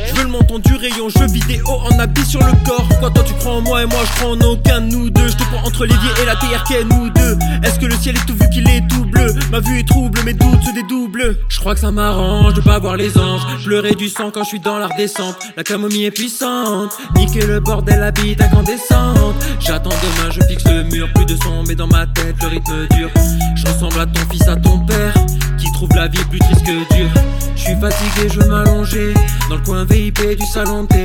[0.06, 2.86] Je veux le menton du rayon, jeu vidéo en habit sur le corps.
[2.88, 5.44] Pourquoi toi tu en moi et moi je en aucun de nous deux Je te
[5.44, 7.38] prends entre l'évier et la TRK, nous deux.
[7.62, 9.34] Est-ce que le ciel est tout vu qu'il est tout bleu?
[9.50, 11.36] Ma vue est trouble, mes doutes se dédoublent.
[11.48, 13.42] Je crois que ça m'arrange de pas voir les anges.
[13.64, 15.36] Pleurer du sang quand je suis dans la redescente.
[15.56, 16.96] La camomille est puissante.
[17.16, 19.34] Niquer le bordel habite incandescente.
[19.60, 21.08] J'attends demain, je fixe le mur.
[21.14, 23.10] Plus de son, mais dans ma tête le rythme dure.
[23.56, 25.14] Je ressemble à ton fils, à ton père.
[25.58, 27.10] Qui trouve la vie plus triste que dure.
[27.54, 29.14] Je suis fatigué, je veux m'allonger.
[29.48, 30.96] Dans coin VIP du salon T.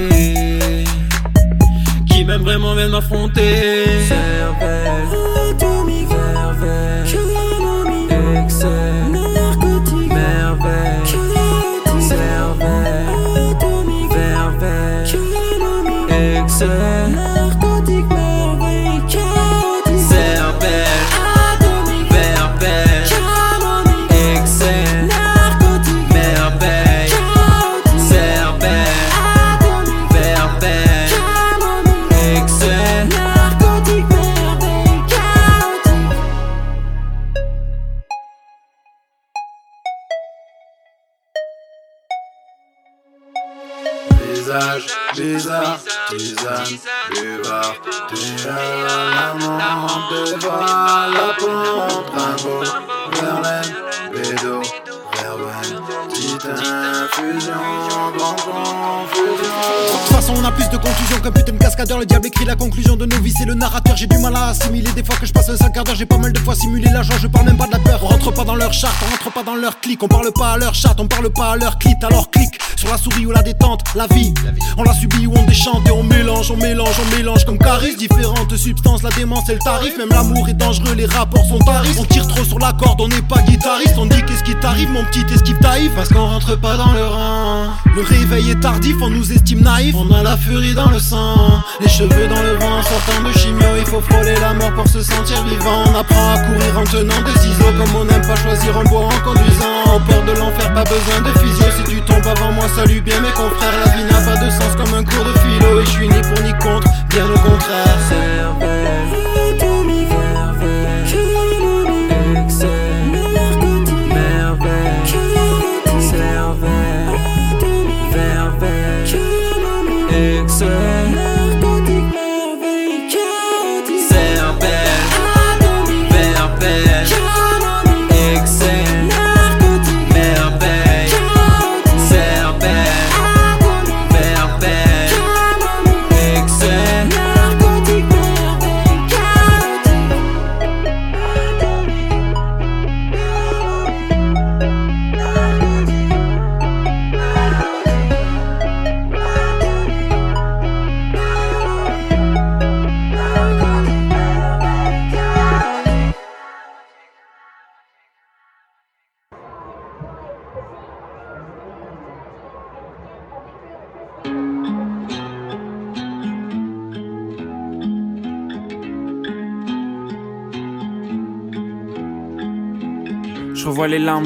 [2.07, 3.87] Qui m'aime vraiment vient m'affronter.
[4.07, 5.07] Cervelle,
[5.49, 7.07] atomique, verveille,
[60.81, 61.99] contusions qu'un putain de cascadeur.
[61.99, 63.95] Le diable écrit la conclusion de nos vies, c'est le narrateur.
[63.95, 64.91] J'ai du mal à assimiler.
[64.91, 66.89] Des fois que je passe un sale quart d'heure, j'ai pas mal de fois simulé
[66.91, 67.15] la joie.
[67.21, 67.99] Je parle même pas de la peur.
[68.03, 70.01] On rentre pas dans leur charte, on rentre pas dans leur clic.
[70.03, 71.95] On parle pas à leur chat, on parle pas à leur clit.
[72.03, 73.81] Alors clique sur la souris ou la détente.
[73.95, 74.33] La vie,
[74.77, 77.95] on la subit ou on déchante et on mélange, on mélange, on mélange comme caris.
[77.95, 79.97] Différentes substances, la démence et le tarif.
[79.97, 81.95] Même l'amour est dangereux, les rapports sont taris.
[81.99, 83.95] On tire trop sur la corde, on n'est pas guitariste.
[83.97, 85.91] On dit qu'est-ce qui t'arrive, mon petit esquive taïf.
[85.95, 87.67] Parce qu'on rentre pas dans le rang.
[87.95, 89.95] Le réveil est tardif, on nous estime naïf.
[89.95, 92.81] On a la furie dans le sang, les cheveux dans le vent.
[92.81, 95.83] Sortant de chimio, il faut frôler la mort pour se sentir vivant.
[95.87, 97.71] On apprend à courir en tenant des ciseaux.
[97.77, 99.95] Comme on n'aime pas choisir un bois en conduisant.
[99.95, 101.65] Au peur de l'enfer, pas besoin de physio.
[101.77, 103.77] Si tu tombes avant moi, salut bien mes confrères.
[103.85, 105.81] La vie n'a pas de sens comme un cours de philo.
[105.81, 108.90] Et je suis ni pour ni contre, bien au contraire.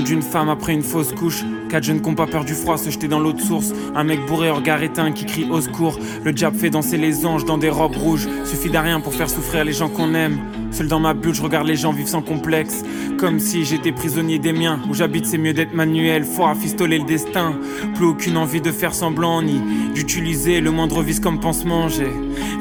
[0.03, 1.43] D'une femme après une fausse couche.
[1.69, 3.73] Quatre jeunes qui pas peur du froid se jeter dans l'eau de source.
[3.95, 5.99] Un mec bourré, regard éteint qui crie au secours.
[6.23, 8.27] Le diable fait danser les anges dans des robes rouges.
[8.43, 10.39] Suffit d'un rien pour faire souffrir les gens qu'on aime.
[10.71, 12.83] Seul dans ma bulle, je regarde les gens vivre sans complexe.
[13.17, 14.79] Comme si j'étais prisonnier des miens.
[14.89, 16.23] Où j'habite, c'est mieux d'être manuel.
[16.23, 17.53] Faut rafistoler le destin.
[17.95, 19.61] Plus aucune envie de faire semblant ni
[19.93, 21.87] d'utiliser le moindre vice comme pansement.
[21.87, 22.11] J'ai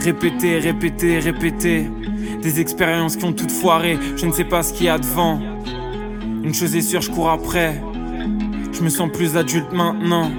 [0.02, 1.90] répété, répété, répété.
[2.42, 3.98] Des expériences qui ont toutes foiré.
[4.16, 5.53] Je ne sais pas ce qu'il y a devant.
[6.44, 7.80] Une chose est sûre, je cours après.
[8.72, 10.30] Je me sens plus adulte maintenant.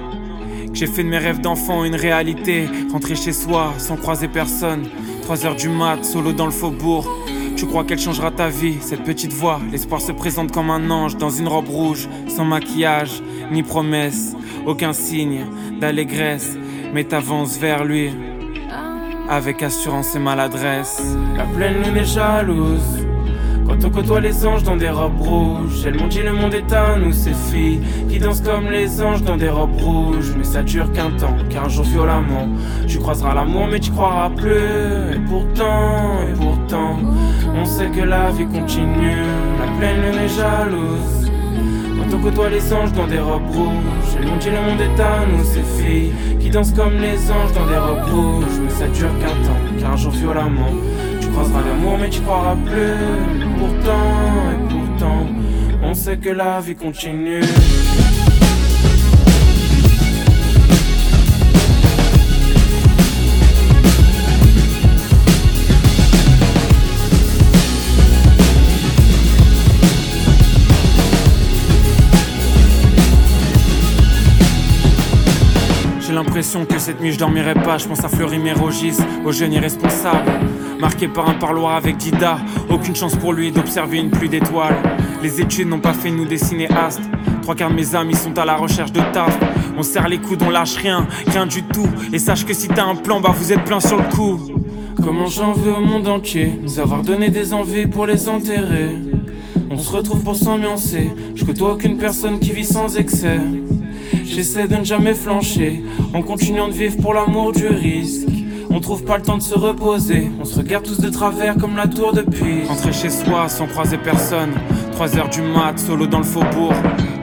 [0.67, 2.69] Que j'ai fait de mes rêves d'enfant une réalité.
[2.91, 4.83] Rentrer chez soi sans croiser personne.
[5.23, 7.09] 3 heures du mat, solo dans le faubourg.
[7.57, 11.17] Tu crois qu'elle changera ta vie, cette petite voix L'espoir se présente comme un ange
[11.17, 14.35] dans une robe rouge, sans maquillage, ni promesse,
[14.67, 15.45] aucun signe
[15.79, 16.55] d'allégresse.
[16.93, 18.11] Mais t'avances vers lui,
[19.27, 21.01] avec assurance et maladresse.
[21.35, 23.05] La pleine lune est jalouse.
[23.68, 26.72] Quand on côtoie les anges dans des robes rouges, elles m'ont dit le monde est
[26.72, 30.34] à nous, ces filles qui dansent comme les anges dans des robes rouges.
[30.38, 32.47] Mais ça dure qu'un temps, car un jour violemment,
[32.88, 35.16] tu croiseras l'amour, mais tu croiras plus.
[35.16, 36.99] Et pourtant, et pourtant,
[37.55, 39.24] on sait que la vie continue.
[39.59, 41.32] La pleine lune est jalouse.
[41.97, 45.01] Quand on côtoie les anges dans des robes rouges, elles m'ont dit le monde est
[45.01, 48.59] à nous, ces filles qui dansent comme les anges dans des robes rouges.
[48.63, 50.72] Mais ça dure qu'un temps, car un jour violemment.
[51.36, 52.93] Croiseras l'amour mais tu croiras plus.
[53.59, 55.27] Pourtant, et pourtant
[55.83, 57.41] On sait que la vie continue.
[75.99, 79.51] J'ai l'impression que cette nuit je dormirai pas, je pense à Fleury Mérogis, aux jeunes
[79.51, 80.31] irresponsables.
[80.80, 82.38] Marqué par un parloir avec Dida,
[82.69, 84.78] aucune chance pour lui d'observer une pluie d'étoiles.
[85.23, 87.01] Les études n'ont pas fait nous des cinéastes.
[87.41, 89.38] Trois quarts de mes amis sont à la recherche de taf.
[89.78, 91.88] On serre les coudes, on lâche rien, rien du tout.
[92.11, 94.39] Et sache que si t'as un plan, bah vous êtes plein sur le coup.
[95.01, 98.95] Comment j'en veux au monde entier, nous avoir donné des envies pour les enterrer?
[99.69, 103.39] On se retrouve pour s'ambiancer, je côtoie aucune personne qui vit sans excès.
[104.23, 108.28] J'essaie de ne jamais flancher, en continuant de vivre pour l'amour du risque.
[108.76, 111.78] On trouve pas le temps de se reposer, on se regarde tous de travers comme
[111.78, 112.67] la tour de Pise.
[112.67, 114.51] Rentrer chez soi sans croiser personne,
[114.91, 116.73] 3 heures du mat, solo dans le faubourg.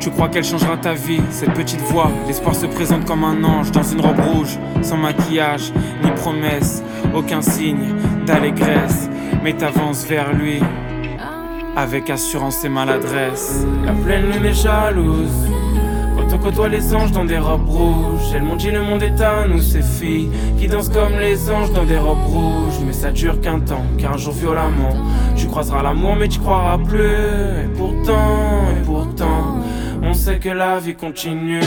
[0.01, 3.71] Tu crois qu'elle changera ta vie, cette petite voix L'espoir se présente comme un ange
[3.71, 6.83] dans une robe rouge, sans maquillage, ni promesse,
[7.15, 9.11] aucun signe d'allégresse.
[9.45, 10.59] Mais t'avances vers lui,
[11.77, 13.67] avec assurance et maladresse.
[13.85, 15.51] La pleine lune est jalouse.
[16.35, 18.33] On côtoie les anges dans des robes rouges.
[18.35, 21.73] Elles m'ont dit le monde est à nous, ces filles qui dansent comme les anges
[21.73, 22.81] dans des robes rouges.
[22.87, 24.97] Mais ça dure qu'un temps, qu'un jour violemment.
[25.37, 27.05] Tu croiseras l'amour, mais tu croiras plus.
[27.05, 29.61] Et pourtant, et pourtant,
[30.03, 31.61] on sait que la vie continue.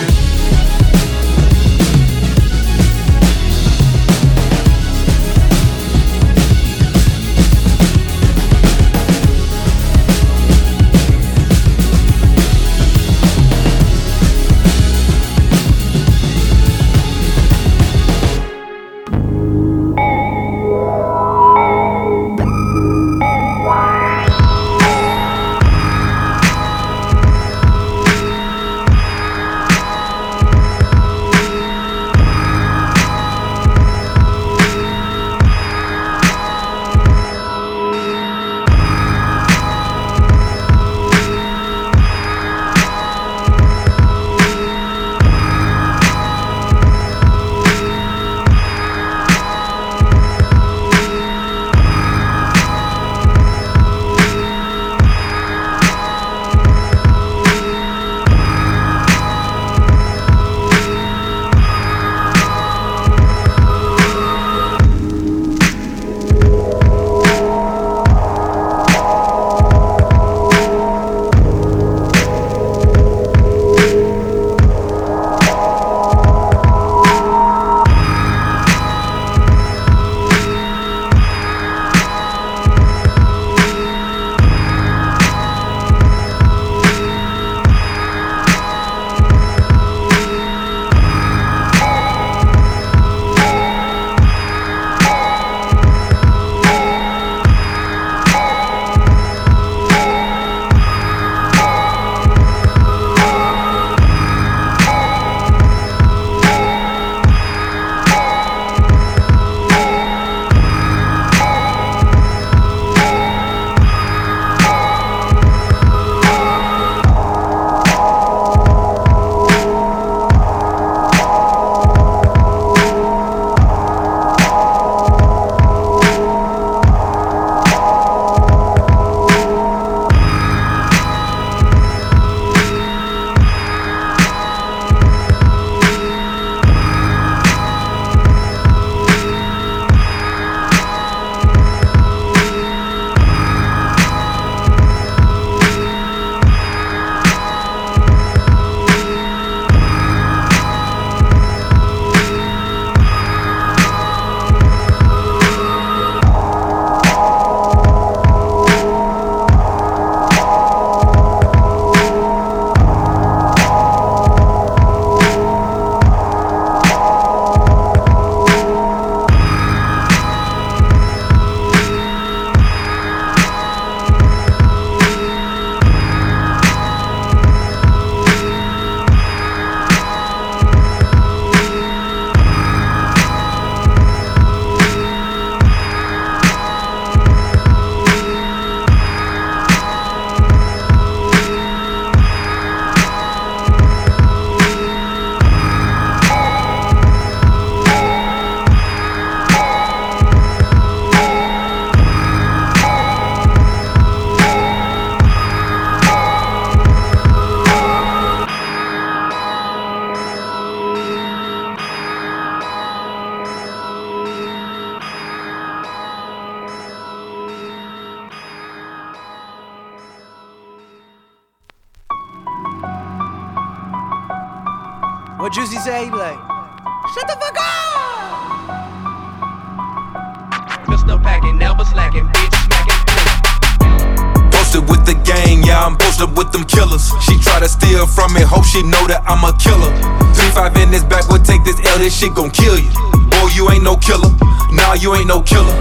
[237.36, 239.92] She try to steal from me, hope she know that I'm a killer.
[240.36, 242.88] Three five in this back will take this L, this shit gon' kill you.
[243.28, 244.32] Boy, you ain't no killer.
[244.72, 245.76] Nah, you ain't no killer.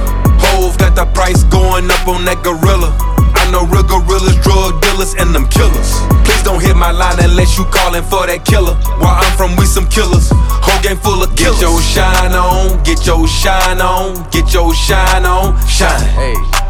[0.50, 2.90] Hove got the price going up on that gorilla.
[3.34, 6.00] I know real gorillas, drug dealers, and them killers.
[6.26, 8.74] Please don't hit my line unless you callin' for that killer.
[8.98, 10.30] Where I'm from, we some killers.
[10.34, 11.60] Whole game full of killers.
[11.60, 16.02] Get your shine on, get your shine on, get your shine on, shine.
[16.18, 16.63] Hey.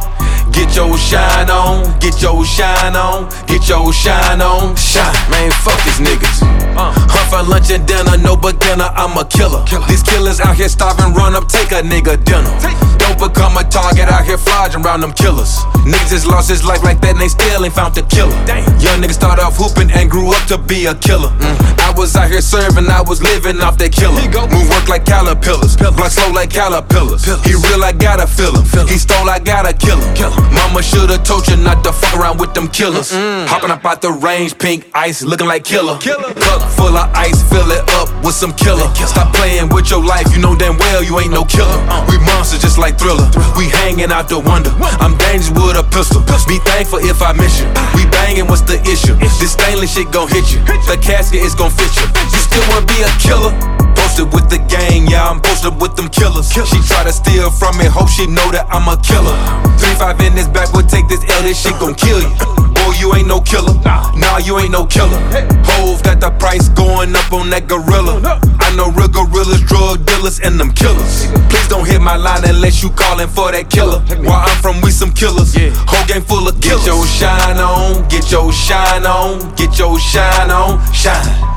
[0.54, 5.14] Get your shine on, get your shine on, get your shine on, shine.
[5.30, 6.42] Man, fuck these niggas.
[6.78, 6.94] Uh.
[6.94, 9.62] Hunt for lunch and dinner, no beginner, I'm a killer.
[9.66, 9.86] killer.
[9.86, 12.54] These killers out here starving, run up, take a nigga dinner.
[12.60, 12.78] Take.
[13.04, 15.60] Don't become a target out here flogging around them killers.
[15.84, 18.32] Niggas just lost his life like that and they still ain't found the killer.
[18.46, 18.64] Damn.
[18.80, 21.28] Young niggas start off hooping and grew up to be a killer.
[21.28, 21.83] Mm.
[21.94, 24.18] I was out here serving, I was living off that killer.
[24.50, 27.22] Move work like caterpillars, blood slow like caterpillars.
[27.46, 28.66] He real, I gotta feel him.
[28.90, 30.34] He stole, I gotta kill him.
[30.50, 33.14] Mama should've told you not to fuck around with them killers.
[33.46, 35.94] Hopping up out the range, pink ice, looking like killer.
[36.02, 38.90] Cup full of ice, fill it up with some killer.
[39.06, 41.78] Stop playing with your life, you know damn well you ain't no killer.
[41.86, 42.10] Uh-uh.
[42.10, 43.30] We monsters just like Thriller.
[43.54, 44.74] We hanging out the wonder.
[44.98, 46.26] I'm dangerous with a pistol.
[46.50, 47.70] Be thankful if I miss you.
[47.78, 47.86] Ah.
[47.94, 49.14] We banging, what's the issue?
[49.16, 50.58] This stainless shit gon' hit you.
[50.90, 52.06] The casket is gon' fit you.
[52.32, 53.52] You still wanna be a killer?
[53.94, 56.50] Posted with the gang, yeah, I'm posted with them killers.
[56.50, 59.36] She try to steal from me, hope she know that I'm a killer.
[59.78, 62.30] Three five in this back, will take this L, this shit gon' kill you.
[62.74, 63.74] Boy, you ain't no killer.
[63.84, 65.18] Nah, you ain't no killer.
[65.64, 68.40] Hove got the price going up on that gorilla.
[68.60, 71.26] I know real gorillas, drug dealers, and them killers.
[71.48, 74.00] Please don't hit my line unless you calling for that killer.
[74.20, 75.54] Where I'm from, we some killers.
[75.56, 76.84] Whole game full of killers.
[76.84, 81.53] Get your shine on, get your shine on, get your shine on, shine.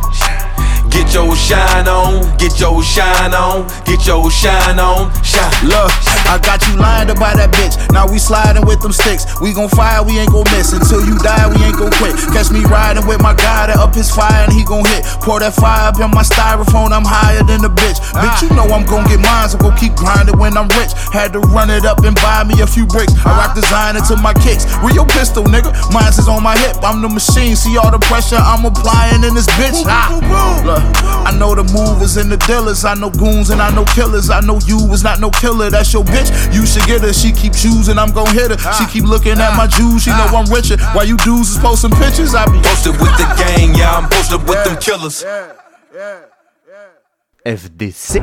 [0.97, 5.53] Get your shine on, get your shine on, get your shine on, shine.
[5.61, 5.93] Look,
[6.25, 7.77] I got you lined up by that bitch.
[7.93, 9.29] Now we sliding with them sticks.
[9.37, 10.73] We gon' fire, we ain't gon' miss.
[10.73, 12.17] Until you die, we ain't gon' quit.
[12.33, 15.05] Catch me riding with my guy to up his fire and he gon' hit.
[15.21, 18.01] Pour that fire up in my styrofoam, I'm higher than the bitch.
[18.17, 20.97] Bitch, you know I'm gon' get mine, so go keep grinding when I'm rich.
[21.13, 23.13] Had to run it up and buy me a few bricks.
[23.21, 24.65] I rock designer to my kicks.
[24.81, 25.69] Where your pistol, nigga?
[25.93, 26.81] Mine's is on my hip.
[26.81, 27.55] I'm the machine.
[27.55, 29.85] See all the pressure I'm applying in this bitch.
[29.85, 30.09] Ah.
[30.65, 30.86] Look,
[31.25, 32.85] I know the movers and the dealers.
[32.85, 34.29] I know goons and I know killers.
[34.29, 35.69] I know you was not no killer.
[35.69, 36.29] That's your bitch.
[36.53, 37.13] You should get her.
[37.13, 37.97] She keep choosing.
[37.97, 38.73] I'm gon' hit her.
[38.73, 40.03] She keep looking at my jewels.
[40.03, 40.77] She know I'm richer.
[40.93, 44.41] While you dudes is posting pictures, I be Posted with the gang, yeah, I'm posted
[44.47, 45.23] with them killers.
[47.45, 48.21] FDC.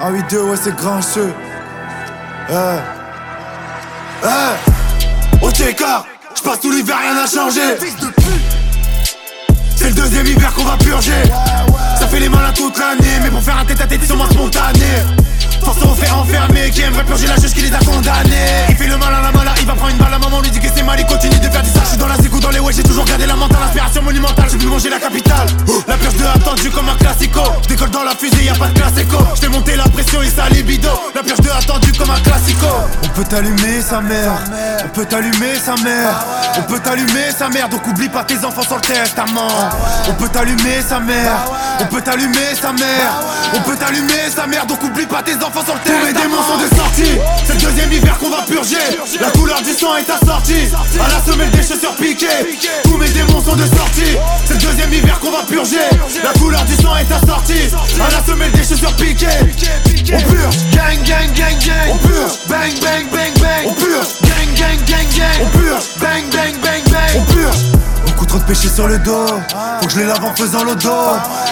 [0.00, 1.32] En 8-2, ouais, c'est grand jeu.
[2.50, 3.03] Eh.
[4.22, 5.44] Eh.
[5.44, 6.06] Au Técart,
[6.36, 7.60] j'passe tout l'hiver, rien n'a changé.
[9.76, 11.22] C'est le deuxième hiver qu'on va purger.
[11.98, 14.16] Ça fait les malins toute l'année, mais pour faire un tête à tête, ils sont
[14.16, 15.02] moins spontanés.
[15.62, 18.66] Force au fait enfermé, qui aimerait purger la juge qui les a condamnés.
[18.68, 20.50] Il fait le mal à la mala, il va prendre une balle, la maman lui
[20.50, 21.62] dit que c'est mal, il continue de faire.
[21.64, 24.46] Je suis dans la zigou, dans les ouais, j'ai toujours gardé la mentale, inspiration monumentale,
[24.50, 25.46] j'ai pu manger la capitale.
[25.86, 27.42] La purge de attendu comme un classico.
[27.68, 29.18] Décolle dans la fusée, y a pas de classe écho.
[29.36, 30.90] J't'ai monté la pression et ça libido.
[31.14, 32.66] La purge de attendu comme un classico.
[33.04, 34.32] On peut t'allumer sa mère,
[34.84, 36.24] on peut t'allumer sa mère,
[36.58, 39.48] on peut t'allumer sa mère, donc oublie pas tes enfants sur le testament.
[40.08, 41.50] On peut t'allumer sa mère,
[41.80, 43.12] on peut t'allumer sa mère,
[43.54, 47.18] on peut t'allumer sa mère, donc oublie pas tes Tous mes démons sont de sortie,
[47.44, 48.76] c'est le deuxième hiver qu'on va purger.
[49.20, 52.56] La couleur du sang est assortie, à la semelle des chaussures piquées.
[52.84, 54.16] Tous mes démons sont de sortie,
[54.46, 55.90] c'est le deuxième hiver qu'on va purger.
[56.22, 57.68] La couleur du sang est assortie,
[58.00, 59.26] à la semelle des chaussures piquées.
[60.14, 61.90] On purge, gang gang gang gang.
[61.92, 63.66] On purge, bang bang bang bang.
[63.66, 65.42] On purge, gang gang gang gang.
[65.42, 67.20] On purge, bang bang bang bang.
[67.20, 67.83] On purge.
[68.14, 69.26] Beaucoup trop de péchés sur le dos,
[69.80, 70.88] faut que je les lave en faisant l'auto.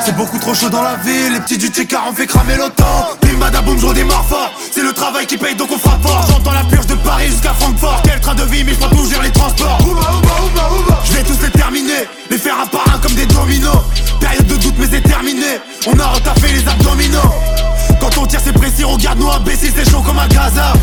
[0.05, 2.85] C'est beaucoup trop chaud dans la ville, les petits du Técart on fait cramer l'auto.
[3.21, 4.53] Bim badaboum, je redémarre fort.
[4.71, 6.25] C'est le travail qui paye donc on frappe fort.
[6.29, 8.01] J'entends la purge de Paris jusqu'à Francfort.
[8.05, 9.79] Quel train de vie, mais je peux toujours les transports.
[11.05, 13.83] Je vais tous les terminer, les faire un par un comme des dominos.
[14.21, 15.61] Période de doute, mais c'est terminé.
[15.89, 17.35] On a retaffé les abdominaux.
[18.01, 20.75] Quand on tire, c'est précis, regarde-nous imbécile, c'est chaud comme un Gaza.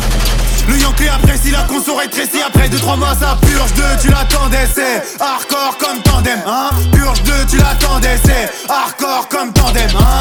[0.70, 5.20] Le Yankee apprécie la conso rétrécie Après 2-3 mois ça purge 2 tu l'attendais c'est
[5.20, 6.70] hardcore comme tandem hein.
[6.92, 10.20] Purge 2 tu l'attendais c'est hardcore comme tandem hein.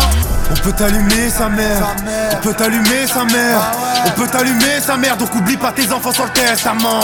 [0.51, 1.95] On peut t'allumer sa mère
[2.33, 3.61] On peut t'allumer sa mère
[4.05, 5.15] On peut t'allumer sa mère.
[5.15, 7.01] Donc oublie pas tes enfants sur le testament.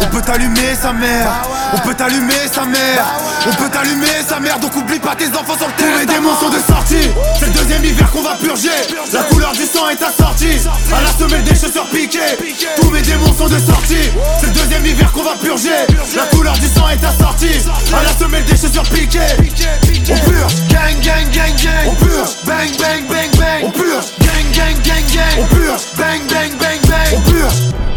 [0.00, 1.28] On peut t'allumer sa mère
[1.72, 3.04] On peut t'allumer sa mère
[3.46, 4.60] On peut t'allumer sa mère.
[4.60, 7.10] Donc oublie pas tes enfants sur le testament Tous mes démons sont de sortie.
[7.40, 8.68] C'est le deuxième hiver qu'on va purger.
[9.12, 10.60] La couleur du sang est assortie.
[10.96, 12.38] À la semelle des chaussures piquées
[12.84, 15.86] tous mes démons sont de sortie C'est le deuxième hiver qu'on va purger.
[16.14, 17.58] La couleur du sang est assortie.
[17.92, 19.20] À la semelle des chaussures piquées.
[20.10, 20.54] On purge.
[20.68, 21.86] Gang gang gang gang.
[21.88, 22.36] On purge.
[22.44, 23.64] Bang bang bang bang.
[23.64, 24.06] On purge.
[24.20, 25.42] Gang gang gang gang.
[25.42, 25.82] On purge.
[25.96, 27.16] Bang bang bang bang.
[27.16, 27.93] On purge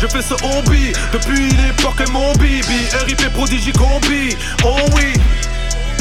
[0.00, 2.88] Je fais ce hobby depuis l'époque et mon bibi.
[3.06, 4.34] RIP prodigie combi.
[4.64, 5.12] Oh oui.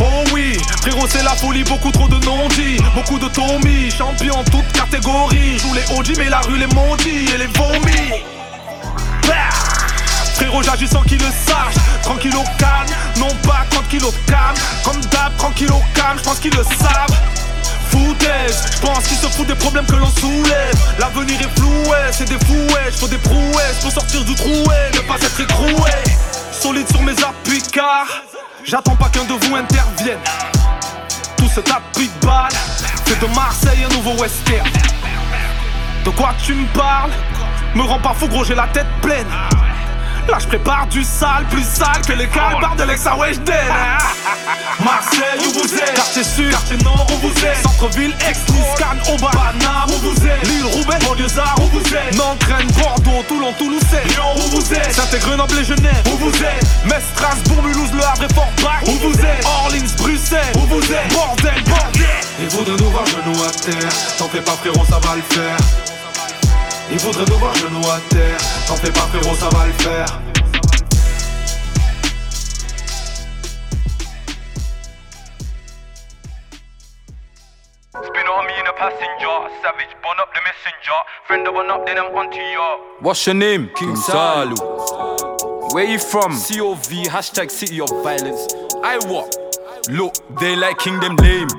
[0.02, 0.58] Oh oui.
[0.82, 5.74] Frérot c'est la folie, beaucoup trop de non-dits Beaucoup de Tommy, champion toute catégorie Joue
[5.74, 8.24] les OG mais la rue les maudits et les vomis.
[10.36, 12.88] Frérot j'agis sans qu'ils le sachent Tranquille au calme,
[13.18, 14.56] non pas tranquille au calme.
[14.86, 17.29] Comme d'hab, tranquille au calme, je pense qu'ils le savent
[18.00, 20.76] Foutaise, je pense qu'ils se foutent des problèmes que l'on soulève.
[21.00, 25.16] L'avenir est floué, c'est des fouets, faut des prouesses Pour sortir du trouet, ne pas
[25.16, 25.92] être écroué.
[26.52, 28.06] Solide sur mes appuis car
[28.64, 30.20] J'attends pas qu'un de vous intervienne.
[31.38, 32.52] Tout ce tapis de balle
[33.06, 34.70] C'est de Marseille un nouveau western.
[36.06, 37.12] De quoi tu me parles?
[37.76, 39.28] Me rends pas fou gros j'ai la tête pleine
[40.30, 43.56] Là je prépare du sale, plus sale que les calbars de l'ex Weshden
[44.84, 45.96] Marseille où vous êtes?
[45.96, 47.64] Quartier sud, quartier nord où vous êtes?
[47.64, 48.40] Centre-ville, ex
[48.78, 50.48] Cannes, Aubagne, Paname où vous êtes?
[50.48, 52.16] Lille, Roubaix, Banlieusard où vous êtes?
[52.16, 54.94] Nantes, Rennes, Bordeaux, Toulon, Toulouse, Lyon où vous êtes?
[54.94, 56.64] Saint-Grenoble et Genève où vous êtes?
[56.86, 59.46] Metz, Strasbourg, Mulhouse, Le Havre et Fort-Bach où vous êtes?
[59.46, 61.14] Orleans, Bruxelles où vous êtes?
[61.14, 62.08] Bordel, bordel.
[62.42, 63.92] Il faudrait nous voir genoux à terre.
[64.18, 65.58] T'en fais pas frérot ça va le faire
[66.92, 68.38] il faudrait nous voir genoux à terre
[68.68, 70.06] T'en fais pas frérot ça va le faire
[77.92, 81.00] Spin on me in a passenger, savage, burn up the messenger.
[81.26, 82.62] Friend of one up, then I'm onto you.
[83.02, 83.70] What's your name?
[83.76, 84.56] King Salu.
[85.74, 86.32] Where you from?
[86.32, 88.48] COV, hashtag city of violence.
[88.84, 89.36] I what?
[89.90, 91.50] Look, they like kingdom lame.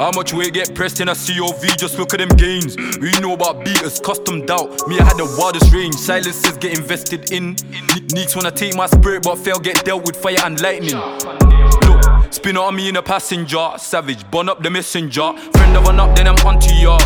[0.00, 1.76] How much weight get pressed in a COV?
[1.76, 2.74] Just look at them gains.
[3.02, 4.88] We know about beaters, customed out.
[4.88, 5.94] Me, I had the wildest range.
[5.94, 7.54] Silences get invested in.
[7.70, 10.96] Ne- Neeks wanna take my spirit, but fail get dealt with fire and lightning.
[10.96, 13.72] Look, spin on me in a passenger.
[13.76, 15.34] Savage, burn up the messenger.
[15.52, 16.96] Friend of one up, then I'm onto ya.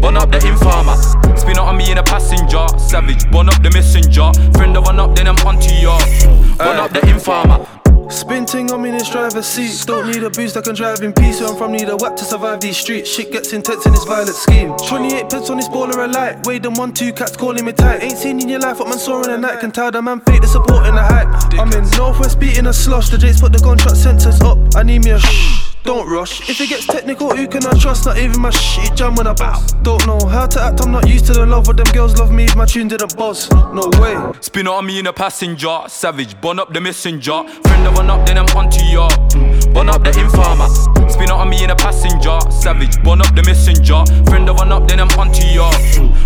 [0.00, 0.94] Burn up the informer.
[1.36, 2.68] Spin on me in a passenger.
[2.78, 4.30] Savage, burn up the messenger.
[4.56, 5.98] Friend of one up, then I'm onto ya.
[6.56, 7.66] Burn up the informer.
[8.10, 9.86] Spin ting on me in this driver's seat.
[9.86, 11.40] Don't need a boost, I can drive in peace.
[11.40, 13.10] Where I'm from, need a whack to survive these streets.
[13.10, 14.74] Shit gets intense in this violent scheme.
[14.88, 16.46] 28 pence on this baller a light.
[16.46, 18.02] Wade them one, two cats calling me tight.
[18.02, 19.60] Ain't seen in your life what man saw in the night.
[19.60, 21.28] Can tell the man fake the support in the hype.
[21.58, 23.10] I'm in Northwest beating a slush.
[23.10, 24.58] The Jakes put the contract sensors up.
[24.74, 25.77] I need me a shh.
[25.88, 26.50] Don't rush.
[26.50, 28.04] If it gets technical, who can I trust?
[28.04, 29.72] Not even my shit jam when I bounce.
[29.82, 31.64] Don't know how to act, I'm not used to the love.
[31.64, 33.50] But them girls love me if my tune didn't buzz.
[33.50, 34.14] No way.
[34.42, 37.42] Spin on me in a passenger, savage, burn up the messenger.
[37.62, 39.08] Friend of one up, then I'm onto ya.
[39.72, 40.68] Burn up the informer.
[41.08, 44.04] Spin on me in a passenger, savage, burn up the messenger.
[44.26, 45.72] Friend of one up, then I'm onto ya.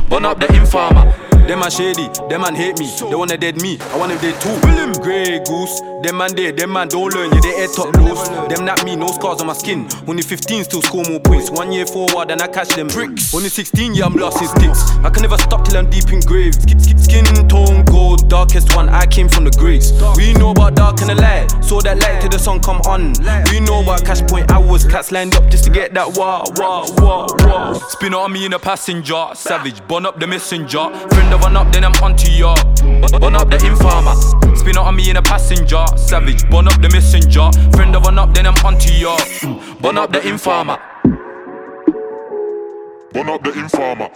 [0.09, 1.32] Burn up the informer.
[1.47, 2.89] Them man shady, them man hate me.
[3.09, 5.03] They wanna dead me, I want them dead too.
[5.03, 8.29] Grey goose, them man dead, them man don't learn, yeah, they head top loose.
[8.49, 9.89] Them not me, no scars on my skin.
[10.07, 11.51] Only 15 still score more points.
[11.51, 13.35] One year forward and I catch them bricks.
[13.35, 14.91] Only 16, yeah, I'm lost in sticks.
[15.03, 16.55] I can never stop till I'm deep in grave.
[16.55, 18.89] Skin tone gold, darkest one.
[18.89, 19.93] I came from the grace.
[20.17, 23.15] We know about dark and the light, saw that light till the sun come on.
[23.51, 26.87] We know about cash point hours, cats lined up just to get that wah wah
[26.99, 27.73] wah wah.
[27.89, 30.89] Spin on me in a passenger, savage, burn up the messenger.
[31.11, 32.55] Friend of one up, then I'm onto ya.
[33.19, 34.15] Burn up the informer.
[34.57, 37.51] Spin out on me in a passenger, savage, burn up the messenger.
[37.73, 39.17] Friend of one up, then I'm onto ya.
[39.81, 40.79] Burn up the informer.
[43.13, 44.11] Burn up the informer.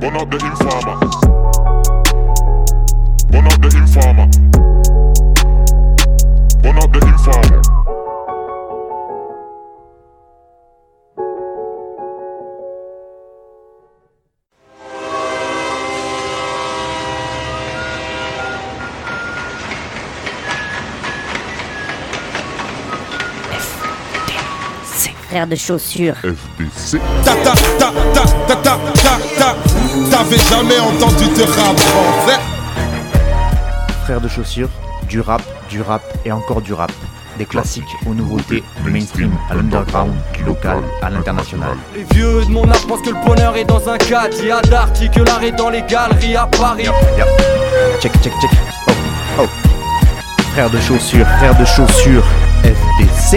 [0.00, 0.96] Burn up the informer.
[3.30, 4.28] Burn up the informer.
[6.62, 8.07] Burn up the informer.
[25.28, 26.14] Frère de chaussures.
[26.22, 26.98] FBC.
[27.22, 29.56] Ta ta ta ta ta ta ta ta
[30.10, 32.40] T'avais jamais entendu de rap français
[34.04, 34.70] Frères de chaussures,
[35.06, 36.90] du rap, du rap et encore du rap.
[37.36, 41.76] Des classiques aux nouveautés, du mainstream à l'underground, du local à l'international.
[41.94, 44.34] Les vieux de mon âge pensent que le bonheur est dans un cadre.
[44.40, 46.86] Il y a d'arty que l'art est dans les galeries à Paris.
[48.00, 48.50] Check, check, check.
[48.88, 48.92] Oh,
[49.40, 49.46] oh.
[50.52, 52.24] Frères de chaussures, frères de chaussures,
[52.64, 53.36] FBC.